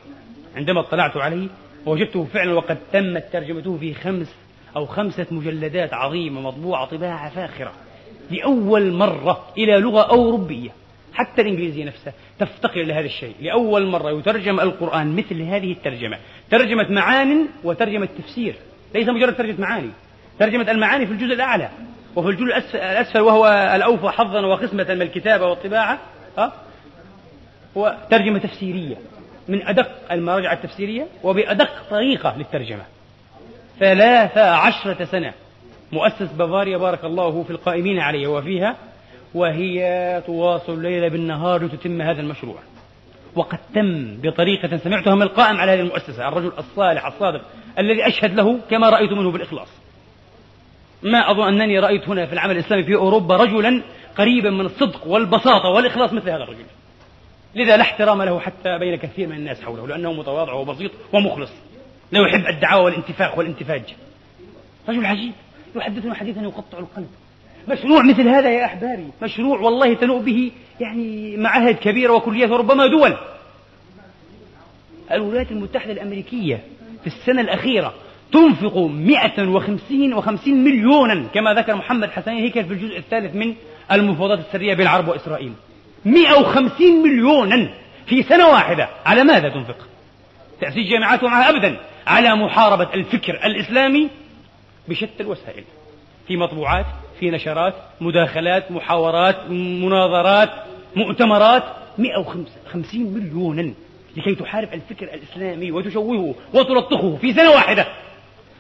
عندما 0.57 0.81
اطلعت 0.81 1.17
عليه. 1.17 1.49
وجدته 1.87 2.25
فعلا 2.25 2.53
وقد 2.53 2.79
تمت 2.93 3.25
ترجمته 3.33 3.77
في 3.79 3.95
خمس 3.95 4.35
أو 4.77 4.87
خمسة 4.87 5.27
مجلدات 5.31 5.95
عظيمة 5.95 6.41
مطبوعة 6.41 6.87
طباعة 6.87 7.31
فاخرة 7.31 7.73
لأول 8.31 8.93
مرة 8.93 9.47
إلى 9.59 9.79
لغة 9.79 10.01
أوروبية. 10.01 10.71
حتى 11.15 11.43
الإنجليزية 11.43 11.85
نفسها 11.85 12.13
تفتقر 12.39 12.81
إلى 12.81 12.93
هذا 12.93 13.07
الشيء. 13.07 13.35
لأول 13.41 13.87
مرة 13.87 14.11
يترجم 14.11 14.61
القرآن 14.61 15.17
مثل 15.17 15.43
هذه 15.43 15.73
الترجمة. 15.73 16.19
ترجمة 16.51 16.87
معان 16.91 17.49
وترجمة 17.65 18.09
تفسير. 18.19 18.55
ليس 18.95 19.09
مجرد 19.09 19.37
ترجمة 19.37 19.61
معاني. 19.61 19.91
ترجمة 20.39 20.71
المعاني 20.71 21.07
في 21.07 21.13
الجزء 21.13 21.35
الأعلى. 21.35 21.69
وفي 22.17 22.29
الجزء 22.29 22.57
الأسفل 22.75 23.21
وهو 23.21 23.47
الأوفى 23.77 24.09
حظا 24.09 24.41
وقسمة 24.41 24.95
من 24.95 25.03
الكتابة 25.03 25.47
والطباعة. 25.47 25.99
أه؟ 26.39 26.53
هو 27.77 27.97
ترجمة 28.11 28.39
تفسيرية. 28.39 28.97
من 29.49 29.67
أدق 29.67 30.13
المراجع 30.13 30.53
التفسيرية 30.53 31.07
وبأدق 31.23 31.71
طريقة 31.91 32.37
للترجمة. 32.39 32.83
ثلاث 33.79 34.39
عشرة 34.39 35.05
سنة 35.05 35.33
مؤسس 35.93 36.33
بافاريا 36.33 36.77
بارك 36.77 37.05
الله 37.05 37.43
في 37.43 37.51
القائمين 37.51 37.99
عليه 37.99 38.27
وفيها 38.27 38.77
وهي 39.35 40.23
تواصل 40.27 40.73
الليل 40.73 41.11
بالنهار 41.11 41.65
لتتم 41.65 42.03
هذا 42.03 42.21
المشروع. 42.21 42.59
وقد 43.35 43.59
تم 43.75 44.17
بطريقة 44.23 44.77
سمعتها 44.77 45.15
من 45.15 45.23
القائم 45.23 45.57
على 45.57 45.73
هذه 45.73 45.81
المؤسسة 45.81 46.29
الرجل 46.29 46.53
الصالح 46.59 47.07
الصادق 47.07 47.41
الذي 47.79 48.07
أشهد 48.07 48.35
له 48.35 48.59
كما 48.71 48.89
رأيت 48.89 49.13
منه 49.13 49.31
بالإخلاص. 49.31 49.69
ما 51.03 51.31
أظن 51.31 51.49
أنني 51.49 51.79
رأيت 51.79 52.09
هنا 52.09 52.27
في 52.27 52.33
العمل 52.33 52.55
الإسلامي 52.55 52.85
في 52.85 52.95
أوروبا 52.95 53.37
رجلا 53.37 53.83
قريبا 54.19 54.51
من 54.51 54.67
الصدق 54.67 55.07
والبساطة 55.07 55.69
والإخلاص 55.69 56.13
مثل 56.13 56.31
هذا 56.31 56.43
الرجل. 56.43 56.65
لذا 57.55 57.77
لا 57.77 57.83
احترام 57.83 58.23
له 58.23 58.41
حتى 58.41 58.79
بين 58.79 58.97
كثير 58.97 59.29
من 59.29 59.37
الناس 59.37 59.63
حوله 59.63 59.87
لأنه 59.87 60.13
متواضع 60.13 60.53
وبسيط 60.53 60.91
ومخلص. 61.13 61.51
لا 62.13 62.21
يحب 62.21 62.47
الدعاوى 62.47 62.85
والانتفاخ 62.85 63.39
والانتفاج. 63.39 63.83
رجل 64.89 65.07
عجيب 65.07 65.33
يحدثنا 65.77 66.15
حديثا 66.15 66.41
يقطع 66.41 66.79
القلب. 66.79 67.09
مشروع 67.69 68.03
مثل 68.03 68.29
هذا 68.29 68.51
يا 68.51 68.65
أحبابي 68.65 69.07
مشروع 69.23 69.61
والله 69.61 69.95
تنوء 69.95 70.23
به 70.23 70.51
يعني 70.81 71.37
معاهد 71.37 71.75
كبيرة 71.75 72.13
وكليات 72.13 72.51
وربما 72.51 72.87
دول. 72.87 73.17
الولايات 75.13 75.53
المتحدة 75.53 75.93
الأمريكية 75.93 76.61
في 77.01 77.07
السنة 77.07 77.41
الأخيرة 77.41 77.95
تنفق 78.33 78.77
150 78.79 80.15
وخمسين 80.15 80.65
مليونا 80.65 81.27
كما 81.35 81.55
ذكر 81.55 81.77
محمد 81.77 82.11
حسن 82.11 82.31
هيكل 82.31 82.65
في 82.65 82.73
الجزء 82.73 82.99
الثالث 82.99 83.35
من 83.35 83.55
المفاوضات 83.93 84.39
السرية 84.39 84.75
بين 84.75 84.87
العرب 84.87 85.09
وإسرائيل. 85.09 85.53
150 86.05 87.03
مليونا 87.03 87.71
في 88.07 88.23
سنة 88.23 88.49
واحدة. 88.49 88.89
على 89.07 89.25
ماذا 89.25 89.49
تنفق؟ 89.49 89.77
تأسيس 90.61 90.91
جامعات 90.91 91.23
ومعها 91.23 91.51
أبدا 91.51 91.77
على 92.07 92.35
محاربة 92.35 92.95
الفكر 92.95 93.35
الإسلامي 93.45 94.09
بشتى 94.89 95.21
الوسائل. 95.23 95.65
في 96.29 96.37
مطبوعات 96.37 96.87
في 97.21 97.31
نشرات 97.31 97.75
مداخلات 98.01 98.73
محاورات 98.73 99.51
مناظرات 99.51 100.51
مؤتمرات. 100.97 101.63
150 101.99 103.15
مليونا 103.15 103.73
لكي 104.17 104.35
تحارب 104.35 104.69
الفكر 104.73 105.15
الإسلامي 105.15 105.73
وتشوهه 105.73 106.35
وتلطخه 106.55 107.17
في 107.21 107.33
سنة 107.33 107.51
واحدة. 107.51 107.87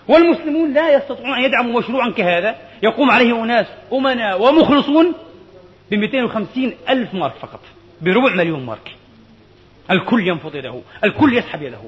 والمسلمون 0.08 0.72
لا 0.72 0.94
يستطيعون 0.94 1.34
أن 1.34 1.44
يدعموا 1.44 1.80
مشروعا 1.80 2.10
كهذا. 2.10 2.56
يقوم 2.82 3.10
عليه 3.10 3.44
أناس 3.44 3.66
أمناء 3.92 4.42
ومخلصون. 4.42 5.14
ب 5.90 5.94
250 5.94 6.72
ألف 6.88 7.14
مارك 7.14 7.34
فقط 7.34 7.60
بربع 8.02 8.34
مليون 8.34 8.66
مارك. 8.66 8.94
الكل 9.90 10.28
ينفض 10.28 10.54
يده 10.54 10.80
الكل 11.04 11.38
يسحب 11.38 11.62
يده. 11.62 11.78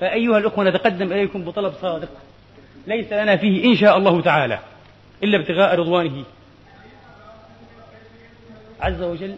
فأيها 0.00 0.38
الأخوة 0.38 0.64
نتقدم 0.64 1.12
إليكم 1.12 1.44
بطلب 1.44 1.72
صادق 1.82 2.08
ليس 2.86 3.12
لنا 3.12 3.36
فيه 3.36 3.64
إن 3.64 3.76
شاء 3.76 3.98
الله 3.98 4.20
تعالى 4.20 4.58
إلا 5.22 5.38
ابتغاء 5.38 5.74
رضوانه. 5.74 6.24
عز 8.80 9.02
وجل 9.02 9.36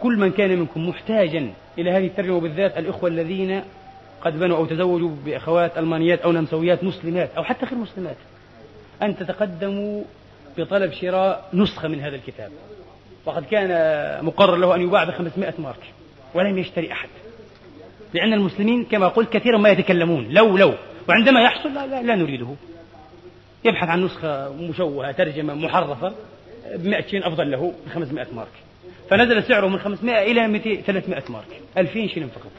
كل 0.00 0.16
من 0.16 0.30
كان 0.30 0.58
منكم 0.58 0.88
محتاجا 0.88 1.52
إلى 1.78 1.90
هذه 1.90 2.06
الترجمة 2.06 2.40
بالذات 2.40 2.78
الإخوة 2.78 3.10
الذين 3.10 3.62
قد 4.22 4.38
بنوا 4.38 4.56
أو 4.56 4.66
تزوجوا 4.66 5.10
بأخوات 5.24 5.78
ألمانيات 5.78 6.20
أو 6.20 6.32
نمسويات 6.32 6.84
مسلمات 6.84 7.30
أو 7.36 7.44
حتى 7.44 7.66
غير 7.66 7.74
مسلمات 7.74 8.16
أن 9.02 9.16
تتقدموا 9.16 10.04
بطلب 10.58 10.92
شراء 10.92 11.48
نسخة 11.54 11.88
من 11.88 12.00
هذا 12.00 12.16
الكتاب. 12.16 12.50
وقد 13.26 13.44
كان 13.44 14.24
مقرر 14.24 14.56
له 14.56 14.74
أن 14.74 14.80
يباع 14.80 15.04
ب 15.04 15.10
500 15.10 15.54
مارك 15.58 15.82
ولم 16.34 16.58
يشتري 16.58 16.92
أحد. 16.92 17.08
لأن 18.14 18.32
المسلمين 18.32 18.84
كما 18.84 19.08
قلت 19.08 19.32
كثيرا 19.32 19.58
ما 19.58 19.68
يتكلمون 19.68 20.28
لو 20.30 20.56
لو. 20.56 20.74
وعندما 21.08 21.40
يحصل 21.40 21.74
لا, 21.74 21.86
لا, 21.86 22.02
لا 22.02 22.14
نريده. 22.14 22.54
يبحث 23.64 23.88
عن 23.88 24.04
نسخة 24.04 24.52
مشوهة 24.52 25.12
ترجمة 25.12 25.54
محرفة 25.54 26.12
ب 26.74 26.86
100 26.86 27.06
شيء 27.06 27.28
أفضل 27.28 27.50
له 27.50 27.74
ب 27.86 27.90
500 27.90 28.26
مارك. 28.32 28.52
فنزل 29.10 29.42
سعره 29.42 29.68
من 29.68 29.78
500 29.78 30.22
إلى 30.22 30.48
200 30.48 30.82
300 30.82 31.22
مارك 31.28 31.60
2000 31.78 32.08
شيلين 32.08 32.28
فقط. 32.28 32.50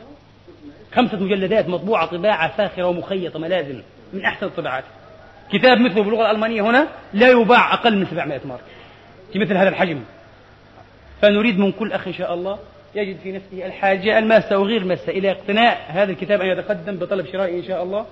خمسة 0.95 1.17
مجلدات 1.17 1.69
مطبوعة 1.69 2.05
طباعة 2.05 2.57
فاخرة 2.57 2.83
ومخيطة 2.83 3.39
ملازم 3.39 3.81
من 4.13 4.25
أحسن 4.25 4.45
الطباعات. 4.45 4.83
كتاب 5.54 5.78
مثله 5.80 6.04
باللغة 6.04 6.32
الألمانية 6.32 6.62
هنا 6.62 6.88
لا 7.14 7.30
يباع 7.30 7.74
أقل 7.74 7.97
من 7.97 8.06
700 8.06 8.41
مارك. 8.45 8.64
في 9.34 9.39
مثل 9.39 9.58
هذا 9.58 9.70
الحجم. 9.70 9.99
فنريد 11.22 11.60
من 11.60 11.72
كل 11.72 11.91
أخ 11.91 12.08
إن 12.08 12.14
شاء 12.14 12.34
الله 12.34 12.60
يجد 12.95 13.18
في 13.24 13.32
نفسه 13.32 13.66
الحاجة 13.66 14.20
الماسة 14.20 14.58
وغير 14.58 14.86
ماسة 14.86 15.12
إلى 15.12 15.32
اقتناء 15.32 15.86
هذا 15.88 16.12
الكتاب 16.12 16.41
أن 16.41 16.47
يتقدم 16.47 16.95
بطلب 16.97 17.26
شرائه 17.32 17.60
إن 17.60 17.64
شاء 17.64 17.84
الله 17.84 18.06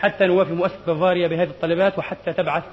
حتى 0.00 0.26
نوافي 0.26 0.52
مؤسسة 0.52 0.78
بافاريا 0.86 1.28
بهذه 1.28 1.48
الطلبات 1.48 1.98
وحتى 1.98 2.32
تبعث 2.32 2.64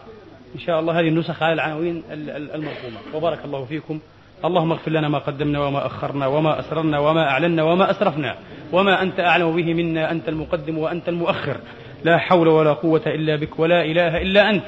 إن 0.56 0.60
شاء 0.60 0.80
الله 0.80 1.00
هذه 1.00 1.08
النسخ 1.08 1.44
على 1.44 1.54
العناوين 1.54 2.04
المرقومة 2.30 2.98
وبارك 3.14 3.46
الله 3.46 3.66
فيكم. 3.66 4.00
اللهم 4.46 4.72
اغفر 4.72 4.92
لنا 4.92 5.10
ما 5.10 5.18
قدمنا 5.18 5.60
وما 5.60 5.86
أخرنا 5.86 6.28
وما 6.28 6.60
أسررنا 6.60 7.00
وما 7.00 7.30
أعلنا 7.30 7.64
وما 7.64 7.92
أسرفنا 7.92 8.36
وما 8.72 9.02
أنت 9.02 9.20
أعلم 9.20 9.56
به 9.56 9.74
منا 9.74 10.12
أنت 10.12 10.30
المقدم 10.30 10.78
وأنت 10.78 11.10
المؤخر. 11.10 11.58
لا 12.04 12.18
حول 12.18 12.48
ولا 12.48 12.74
قوة 12.74 13.02
إلا 13.08 13.36
بك 13.36 13.60
ولا 13.60 13.86
إله 13.86 14.22
إلا 14.22 14.50
أنت. 14.50 14.64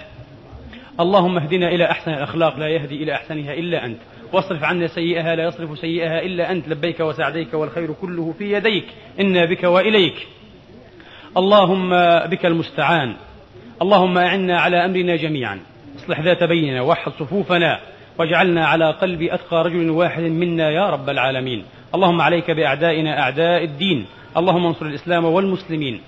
اللهم 0.99 1.37
اهدنا 1.37 1.67
إلى 1.67 1.85
أحسن 1.91 2.11
الأخلاق 2.11 2.59
لا 2.59 2.67
يهدي 2.67 3.03
إلى 3.03 3.13
أحسنها 3.13 3.53
إلا 3.53 3.85
أنت. 3.85 3.97
واصرف 4.33 4.63
عنا 4.63 4.87
سيئها 4.87 5.35
لا 5.35 5.43
يصرف 5.43 5.79
سيئها 5.79 6.19
إلا 6.19 6.51
أنت. 6.51 6.67
لبيك 6.67 6.99
وسعديك 6.99 7.53
والخير 7.53 7.93
كله 7.93 8.33
في 8.37 8.51
يديك. 8.51 8.85
إنا 9.19 9.45
بك 9.45 9.63
وإليك. 9.63 10.27
اللهم 11.37 11.89
بك 12.29 12.45
المستعان. 12.45 13.15
اللهم 13.81 14.17
أعنا 14.17 14.59
على 14.59 14.85
أمرنا 14.85 15.15
جميعا. 15.15 15.59
اصلح 15.97 16.19
ذات 16.19 16.43
بيننا 16.43 16.81
وحد 16.81 17.11
صفوفنا 17.11 17.79
واجعلنا 18.19 18.65
على 18.65 18.91
قلب 18.91 19.21
أتقى 19.21 19.63
رجل 19.63 19.89
واحد 19.89 20.23
منا 20.23 20.69
يا 20.69 20.89
رب 20.89 21.09
العالمين. 21.09 21.63
اللهم 21.95 22.21
عليك 22.21 22.51
بأعدائنا 22.51 23.19
أعداء 23.19 23.63
الدين. 23.63 24.05
اللهم 24.37 24.65
انصر 24.65 24.85
الإسلام 24.85 25.25
والمسلمين. 25.25 26.01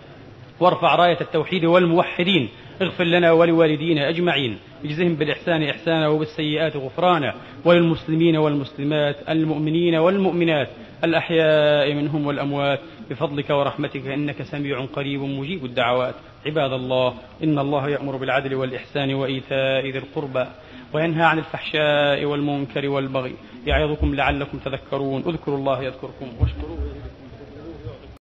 وارفع 0.59 0.95
راية 0.95 1.17
التوحيد 1.21 1.65
والموحدين. 1.65 2.49
اغفر 2.81 3.03
لنا 3.03 3.31
ولوالدينا 3.31 4.09
أجمعين. 4.09 4.57
اجزهم 4.85 5.15
بالإحسان 5.15 5.63
إحسانا 5.63 6.07
وبالسيئات 6.07 6.77
غفرانا. 6.77 7.33
وللمسلمين 7.65 8.37
والمسلمات 8.37 9.15
المؤمنين 9.29 9.95
والمؤمنات. 9.95 10.69
الأحياء 11.03 11.93
منهم 11.93 12.27
والأموات. 12.27 12.79
بفضلك 13.09 13.49
ورحمتك 13.49 14.07
إنك 14.07 14.41
سميع 14.41 14.85
قريب 14.85 15.21
مجيب 15.21 15.65
الدعوات. 15.65 16.15
عباد 16.45 16.73
الله 16.73 17.13
إن 17.43 17.59
الله 17.59 17.89
يأمر 17.89 18.15
بالعدل 18.15 18.55
والإحسان 18.55 19.13
وإيتاء 19.13 19.85
ذي 19.85 19.97
القربى 19.97 20.45
وينهى 20.93 21.23
عن 21.23 21.37
الفحشاء 21.37 22.25
والمنكر 22.25 22.87
والبغي. 22.87 23.33
يعظكم 23.67 24.15
لعلكم 24.15 24.57
تذكرون. 24.57 25.23
اذكروا 25.27 25.57
الله 25.57 25.83
يذكركم 25.83 26.27
واشكروه. 26.39 26.77